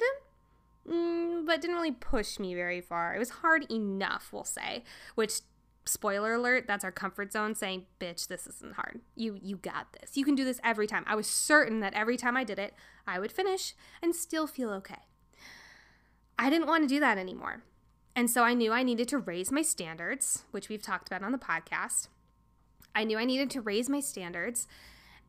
mm, 0.86 1.46
but 1.46 1.60
didn't 1.60 1.76
really 1.76 1.92
push 1.92 2.38
me 2.40 2.54
very 2.54 2.80
far. 2.80 3.14
It 3.14 3.20
was 3.20 3.30
hard 3.30 3.70
enough, 3.70 4.30
we'll 4.32 4.44
say, 4.44 4.82
which 5.14 5.40
spoiler 5.86 6.34
alert 6.34 6.64
that's 6.66 6.84
our 6.84 6.92
comfort 6.92 7.32
zone 7.32 7.54
saying 7.54 7.84
bitch 8.00 8.28
this 8.28 8.46
isn't 8.46 8.74
hard. 8.74 9.00
You 9.14 9.38
you 9.42 9.56
got 9.56 9.92
this. 10.00 10.16
You 10.16 10.24
can 10.24 10.34
do 10.34 10.44
this 10.44 10.60
every 10.64 10.86
time. 10.86 11.04
I 11.06 11.14
was 11.14 11.26
certain 11.26 11.80
that 11.80 11.94
every 11.94 12.16
time 12.16 12.36
i 12.36 12.44
did 12.44 12.58
it 12.58 12.74
i 13.06 13.18
would 13.18 13.32
finish 13.32 13.74
and 14.02 14.14
still 14.14 14.46
feel 14.46 14.70
okay. 14.70 15.02
I 16.38 16.50
didn't 16.50 16.66
want 16.66 16.82
to 16.82 16.88
do 16.88 17.00
that 17.00 17.18
anymore. 17.18 17.62
And 18.16 18.30
so 18.30 18.42
i 18.42 18.54
knew 18.54 18.72
i 18.72 18.82
needed 18.82 19.08
to 19.08 19.18
raise 19.18 19.52
my 19.52 19.62
standards 19.62 20.44
which 20.50 20.68
we've 20.68 20.82
talked 20.82 21.08
about 21.08 21.22
on 21.22 21.32
the 21.32 21.38
podcast. 21.38 22.08
I 22.94 23.04
knew 23.04 23.18
i 23.18 23.24
needed 23.24 23.50
to 23.50 23.60
raise 23.60 23.88
my 23.88 24.00
standards 24.00 24.66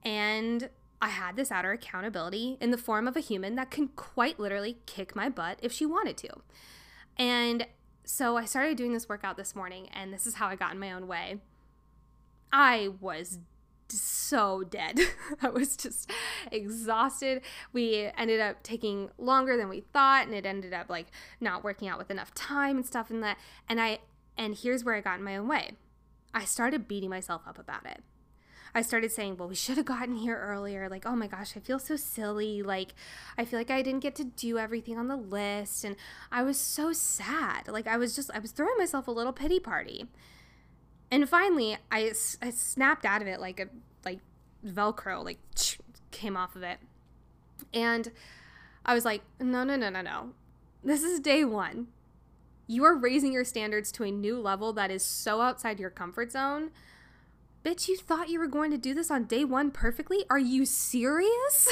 and 0.04 0.70
I 1.02 1.10
had 1.10 1.36
this 1.36 1.52
outer 1.52 1.72
accountability 1.72 2.58
in 2.62 2.72
the 2.72 2.78
form 2.78 3.08
of 3.08 3.18
a 3.18 3.20
human 3.20 3.56
that 3.56 3.70
can 3.70 3.90
quite 3.90 4.40
literally 4.40 4.78
kick 4.86 5.16
my 5.16 5.30
butt 5.30 5.60
if 5.62 5.72
she 5.72 5.86
wanted 5.86 6.18
to. 6.18 6.30
And 7.18 7.68
so 8.06 8.38
I 8.38 8.46
started 8.46 8.78
doing 8.78 8.94
this 8.94 9.10
workout 9.10 9.38
this 9.38 9.56
morning, 9.56 9.90
and 9.94 10.14
this 10.14 10.26
is 10.26 10.36
how 10.36 10.48
I 10.48 10.56
got 10.56 10.74
in 10.74 10.80
my 10.80 10.92
own 10.92 11.08
way. 11.08 11.40
I 12.52 12.90
was 13.02 13.40
so 13.90 14.64
dead. 14.64 15.00
I 15.42 15.50
was 15.50 15.76
just 15.76 16.12
exhausted. 16.52 17.42
We 17.74 18.10
ended 18.18 18.40
up 18.40 18.64
taking 18.64 19.10
longer 19.18 19.58
than 19.58 19.70
we 19.70 19.82
thought, 19.82 20.26
and 20.26 20.36
it 20.36 20.46
ended 20.46 20.74
up 20.74 20.90
like 20.90 21.08
not 21.40 21.64
working 21.64 21.88
out 21.88 21.98
with 21.98 22.12
enough 22.12 22.34
time 22.34 22.78
and 22.78 22.86
stuff 22.86 23.10
and 23.10 23.24
that. 23.24 23.38
And 23.68 23.82
I, 23.82 24.00
and 24.38 24.56
here's 24.56 24.84
where 24.84 24.96
I 24.96 25.02
got 25.02 25.20
in 25.20 25.26
my 25.26 25.38
own 25.38 25.48
way. 25.48 25.72
I 26.34 26.46
started 26.46 26.88
beating 26.88 27.10
myself 27.10 27.44
up 27.48 27.58
about 27.58 27.86
it. 27.86 28.04
I 28.76 28.82
started 28.82 29.10
saying, 29.10 29.38
well, 29.38 29.48
we 29.48 29.56
should 29.56 29.78
have 29.78 29.86
gotten 29.86 30.18
here 30.18 30.38
earlier. 30.38 30.90
Like, 30.90 31.06
oh 31.06 31.16
my 31.16 31.28
gosh, 31.28 31.56
I 31.56 31.62
feel 31.62 31.80
so 31.80 31.96
silly. 31.96 32.62
Like, 32.62 32.94
I 33.38 33.46
feel 33.46 33.58
like 33.58 33.72
I 33.72 33.82
didn't 33.82 34.02
get 34.02 34.16
to 34.16 34.26
do 34.26 34.58
everything 34.58 34.98
on 34.98 35.08
the 35.08 35.16
list. 35.16 35.86
And 35.86 35.96
I 36.30 36.44
was 36.44 36.60
so 36.60 36.92
sad. 36.92 37.70
Like, 37.70 37.88
I 37.88 37.96
was 37.96 38.18
just, 38.18 38.30
I 38.34 38.40
was 38.40 38.52
throwing 38.52 38.78
myself 38.78 39.08
a 39.08 39.12
little 39.12 39.32
pity 39.32 39.62
party. 39.62 40.08
And 41.10 41.28
finally, 41.30 41.78
I, 41.90 42.12
I 42.42 42.50
snapped 42.50 43.06
out 43.06 43.22
of 43.22 43.30
it 43.30 43.40
like 43.40 43.62
a, 43.62 43.68
like 44.04 44.20
Velcro, 44.68 45.24
like 45.24 45.40
came 46.12 46.36
off 46.36 46.58
of 46.58 46.64
it. 46.64 46.80
And 47.74 48.12
I 48.86 48.94
was 48.94 49.06
like, 49.06 49.22
no, 49.40 49.64
no, 49.64 49.78
no, 49.78 49.90
no, 49.90 50.02
no. 50.02 50.32
This 50.84 51.02
is 51.02 51.22
day 51.22 51.46
one. 51.46 51.88
You 52.68 52.84
are 52.84 52.96
raising 52.96 53.32
your 53.32 53.46
standards 53.46 53.90
to 53.94 54.04
a 54.04 54.12
new 54.12 54.38
level 54.38 54.74
that 54.74 54.92
is 54.92 55.06
so 55.06 55.40
outside 55.40 55.80
your 55.80 55.92
comfort 55.92 56.34
zone 56.34 56.72
Bitch, 57.66 57.88
you 57.88 57.98
thought 57.98 58.30
you 58.30 58.38
were 58.38 58.46
going 58.46 58.70
to 58.70 58.78
do 58.78 58.94
this 58.94 59.10
on 59.10 59.24
day 59.24 59.44
one 59.44 59.72
perfectly? 59.72 60.24
Are 60.30 60.38
you 60.38 60.68
serious? 60.68 61.68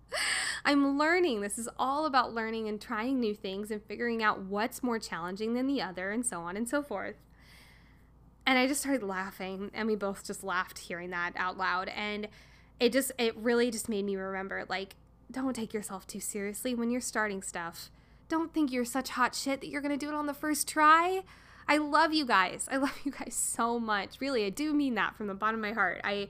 I'm 0.66 0.98
learning. 0.98 1.40
This 1.40 1.58
is 1.58 1.70
all 1.78 2.04
about 2.04 2.34
learning 2.34 2.68
and 2.68 2.78
trying 2.78 3.18
new 3.18 3.34
things 3.34 3.70
and 3.70 3.82
figuring 3.82 4.22
out 4.22 4.42
what's 4.42 4.82
more 4.82 4.98
challenging 4.98 5.54
than 5.54 5.66
the 5.66 5.80
other 5.80 6.10
and 6.10 6.26
so 6.26 6.42
on 6.42 6.54
and 6.54 6.68
so 6.68 6.82
forth. 6.82 7.16
And 8.44 8.58
I 8.58 8.66
just 8.66 8.82
started 8.82 9.02
laughing, 9.02 9.70
and 9.72 9.88
we 9.88 9.96
both 9.96 10.22
just 10.22 10.44
laughed 10.44 10.80
hearing 10.80 11.08
that 11.10 11.32
out 11.34 11.56
loud. 11.56 11.88
And 11.88 12.28
it 12.78 12.92
just, 12.92 13.10
it 13.16 13.34
really 13.34 13.70
just 13.70 13.88
made 13.88 14.04
me 14.04 14.16
remember 14.16 14.66
like, 14.68 14.96
don't 15.30 15.56
take 15.56 15.72
yourself 15.72 16.06
too 16.06 16.20
seriously 16.20 16.74
when 16.74 16.90
you're 16.90 17.00
starting 17.00 17.40
stuff. 17.40 17.90
Don't 18.28 18.52
think 18.52 18.70
you're 18.70 18.84
such 18.84 19.08
hot 19.08 19.34
shit 19.34 19.62
that 19.62 19.70
you're 19.70 19.80
going 19.80 19.98
to 19.98 20.06
do 20.06 20.10
it 20.10 20.14
on 20.14 20.26
the 20.26 20.34
first 20.34 20.68
try. 20.68 21.22
I 21.68 21.78
love 21.78 22.12
you 22.12 22.24
guys. 22.26 22.68
I 22.70 22.76
love 22.78 22.98
you 23.04 23.12
guys 23.12 23.34
so 23.34 23.78
much. 23.78 24.20
Really, 24.20 24.44
I 24.44 24.50
do 24.50 24.72
mean 24.72 24.94
that 24.94 25.16
from 25.16 25.26
the 25.26 25.34
bottom 25.34 25.62
of 25.62 25.68
my 25.68 25.72
heart. 25.72 26.00
I 26.04 26.28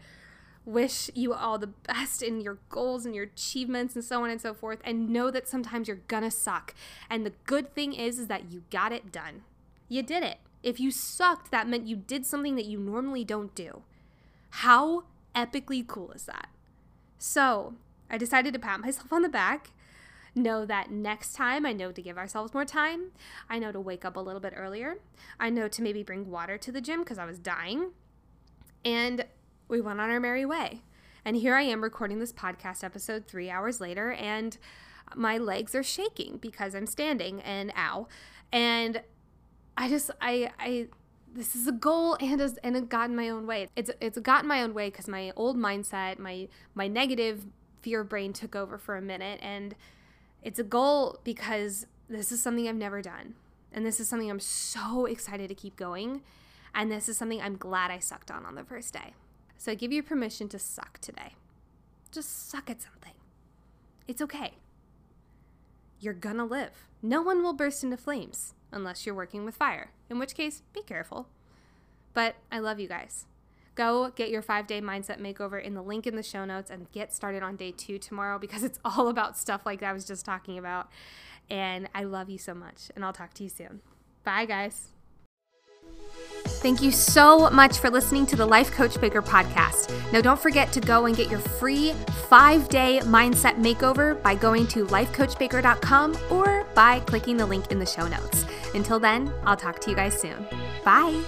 wish 0.65 1.11
you 1.15 1.35
all 1.35 1.59
the 1.59 1.67
best 1.67 2.23
in 2.23 2.41
your 2.41 2.59
goals 2.69 3.05
and 3.05 3.15
your 3.15 3.25
achievements 3.25 3.97
and 3.97 4.05
so 4.05 4.23
on 4.23 4.31
and 4.31 4.41
so 4.41 4.55
forth 4.55 4.79
and 4.85 5.11
know 5.11 5.29
that 5.31 5.49
sometimes 5.49 5.89
you're 5.89 5.99
gonna 6.09 6.31
suck. 6.31 6.75
And 7.11 7.27
the 7.27 7.33
good 7.47 7.75
thing 7.75 7.93
is 7.93 8.19
is 8.19 8.29
that 8.29 8.53
you 8.53 8.63
got 8.71 8.93
it 8.93 9.11
done. 9.11 9.43
You 9.89 10.03
did 10.03 10.23
it. 10.23 10.39
If 10.63 10.79
you 10.79 10.93
sucked, 10.93 11.51
that 11.51 11.69
meant 11.69 11.89
you 11.89 11.97
did 11.97 12.25
something 12.25 12.55
that 12.55 12.67
you 12.67 12.79
normally 12.79 13.25
don't 13.25 13.55
do. 13.55 13.83
How 14.51 15.05
epically 15.35 15.85
cool 15.85 16.13
is 16.13 16.27
that? 16.27 16.49
So, 17.19 17.75
I 18.09 18.19
decided 18.19 18.53
to 18.53 18.61
pat 18.61 18.81
myself 18.81 19.13
on 19.13 19.23
the 19.23 19.29
back 19.29 19.71
know 20.35 20.65
that 20.65 20.91
next 20.91 21.35
time 21.35 21.67
I 21.67 21.73
know 21.73 21.93
to 21.93 22.03
give 22.03 22.17
ourselves 22.17 22.55
more 22.55 22.65
time. 22.65 23.13
I 23.49 23.59
know 23.59 23.73
to 23.73 23.81
wake 23.81 24.05
up 24.05 24.17
a 24.17 24.21
little 24.21 24.41
bit 24.41 24.55
earlier. 24.57 24.97
I 25.39 25.51
know 25.51 25.69
to 25.69 25.83
maybe 25.83 26.03
bring 26.03 26.31
water 26.31 26.57
to 26.59 26.73
the 26.73 26.81
gym 26.81 27.01
because 27.01 27.19
I 27.19 27.27
was 27.27 27.39
dying. 27.39 27.91
And 28.85 29.27
we 29.69 29.81
went 29.81 30.01
on 30.01 30.11
our 30.11 30.21
merry 30.21 30.45
way. 30.45 30.83
And 31.25 31.37
here 31.37 31.55
I 31.55 31.63
am 31.63 31.83
recording 31.83 32.19
this 32.19 32.33
podcast 32.33 32.83
episode 32.83 33.27
three 33.27 33.49
hours 33.49 33.81
later, 33.81 34.13
and 34.13 34.59
my 35.15 35.39
legs 35.39 35.75
are 35.75 35.83
shaking 35.83 36.39
because 36.39 36.75
I'm 36.75 36.87
standing 36.87 37.41
and 37.43 37.73
ow. 37.77 38.09
And 38.51 39.03
I 39.77 39.89
just, 39.89 40.11
I, 40.21 40.51
I, 40.59 40.89
this 41.33 41.55
is 41.55 41.67
a 41.67 41.73
goal 41.73 42.17
and 42.21 42.41
a, 42.41 42.53
and 42.65 42.77
it 42.77 42.89
got 42.89 43.09
in 43.09 43.17
my 43.17 43.29
own 43.29 43.47
way. 43.47 43.69
It's 43.77 43.91
it's 44.01 44.19
got 44.19 44.43
in 44.43 44.49
my 44.49 44.63
own 44.63 44.75
way 44.75 44.91
because 44.91 45.09
my 45.09 45.33
old 45.37 45.57
mindset, 45.57 46.19
my 46.19 46.49
my 46.75 46.89
negative 46.89 47.47
fear 47.83 48.05
brain 48.05 48.33
took 48.33 48.55
over 48.55 48.77
for 48.77 48.97
a 48.97 49.03
minute, 49.03 49.39
and 49.43 49.75
it's 50.43 50.59
a 50.59 50.65
goal 50.65 51.21
because 51.25 51.87
this 52.09 52.33
is 52.33 52.43
something 52.43 52.69
I've 52.69 52.77
never 52.77 53.01
done. 53.01 53.35
And 53.73 53.87
this 53.87 54.01
is 54.01 54.09
something 54.09 54.31
I'm 54.31 54.41
so 54.41 55.07
excited 55.07 55.49
to 55.49 55.55
keep 55.55 55.77
going. 55.77 56.23
And 56.75 56.91
this 56.91 57.09
is 57.09 57.17
something 57.17 57.41
I'm 57.41 57.57
glad 57.57 57.91
I 57.91 57.99
sucked 57.99 58.31
on 58.31 58.45
on 58.45 58.55
the 58.55 58.65
first 58.65 58.93
day. 58.93 59.15
So 59.57 59.73
I 59.73 59.75
give 59.75 59.93
you 59.93 60.03
permission 60.03 60.49
to 60.49 60.59
suck 60.59 60.99
today. 60.99 61.35
Just 62.11 62.51
suck 62.51 62.69
at 62.69 62.83
something. 62.83 63.15
It's 64.09 64.21
okay. 64.21 64.55
You're 66.01 66.15
gonna 66.15 66.45
live. 66.45 66.89
No 67.01 67.23
one 67.23 67.43
will 67.43 67.53
burst 67.53 67.85
into 67.85 67.97
flames 67.97 68.55
unless 68.73 69.07
you're 69.07 69.15
working 69.15 69.45
with 69.45 69.55
fire, 69.55 69.93
in 70.11 70.19
which 70.19 70.35
case, 70.35 70.63
be 70.73 70.83
careful. 70.83 71.29
But 72.13 72.37
I 72.51 72.59
love 72.59 72.81
you 72.81 72.89
guys. 72.89 73.27
Go 73.75 74.11
get 74.11 74.31
your 74.31 74.43
five 74.43 74.67
day 74.67 74.81
mindset 74.81 75.21
makeover 75.21 75.63
in 75.63 75.75
the 75.75 75.83
link 75.83 76.07
in 76.07 76.17
the 76.17 76.23
show 76.23 76.45
notes 76.45 76.71
and 76.71 76.91
get 76.93 77.13
started 77.13 77.43
on 77.43 77.57
day 77.57 77.73
two 77.73 77.99
tomorrow 77.99 78.39
because 78.39 78.63
it's 78.63 78.79
all 78.85 79.09
about 79.09 79.39
stuff 79.39 79.65
like 79.65 79.83
I 79.83 79.93
was 79.93 80.05
just 80.05 80.25
talking 80.25 80.59
about. 80.59 80.89
And 81.51 81.89
I 81.95 82.05
love 82.05 82.31
you 82.31 82.39
so 82.39 82.55
much, 82.55 82.91
and 82.95 83.05
I'll 83.05 83.13
talk 83.13 83.35
to 83.35 83.43
you 83.43 83.49
soon. 83.49 83.81
Bye, 84.25 84.47
guys. 84.47 84.89
Thank 86.45 86.81
you 86.83 86.91
so 86.93 87.51
much 87.51 87.79
for 87.79 87.91
listening 87.91 88.27
to 88.27 88.37
the 88.37 88.47
Life 88.47 88.71
Coach 88.71 89.01
Baker 89.01 89.23
podcast. 89.23 89.91
Now, 90.13 90.21
don't 90.21 90.39
forget 90.39 90.73
to 90.73 90.81
go 90.81 91.07
and 91.07 91.17
get 91.17 91.31
your 91.31 91.41
free 91.41 91.93
five 92.29 92.69
day 92.69 93.01
mindset 93.03 93.57
makeover 93.57 94.21
by 94.23 94.35
going 94.35 94.67
to 94.69 94.85
lifecoachbaker.com 94.87 96.17
or 96.31 96.65
by 96.75 97.01
clicking 97.01 97.37
the 97.37 97.47
link 97.47 97.71
in 97.71 97.79
the 97.79 97.87
show 97.87 98.07
notes. 98.07 98.45
Until 98.75 99.01
then, 99.01 99.33
I'll 99.45 99.57
talk 99.57 99.81
to 99.81 99.91
you 99.91 99.97
guys 99.97 100.19
soon. 100.19 100.47
Bye. 100.85 101.23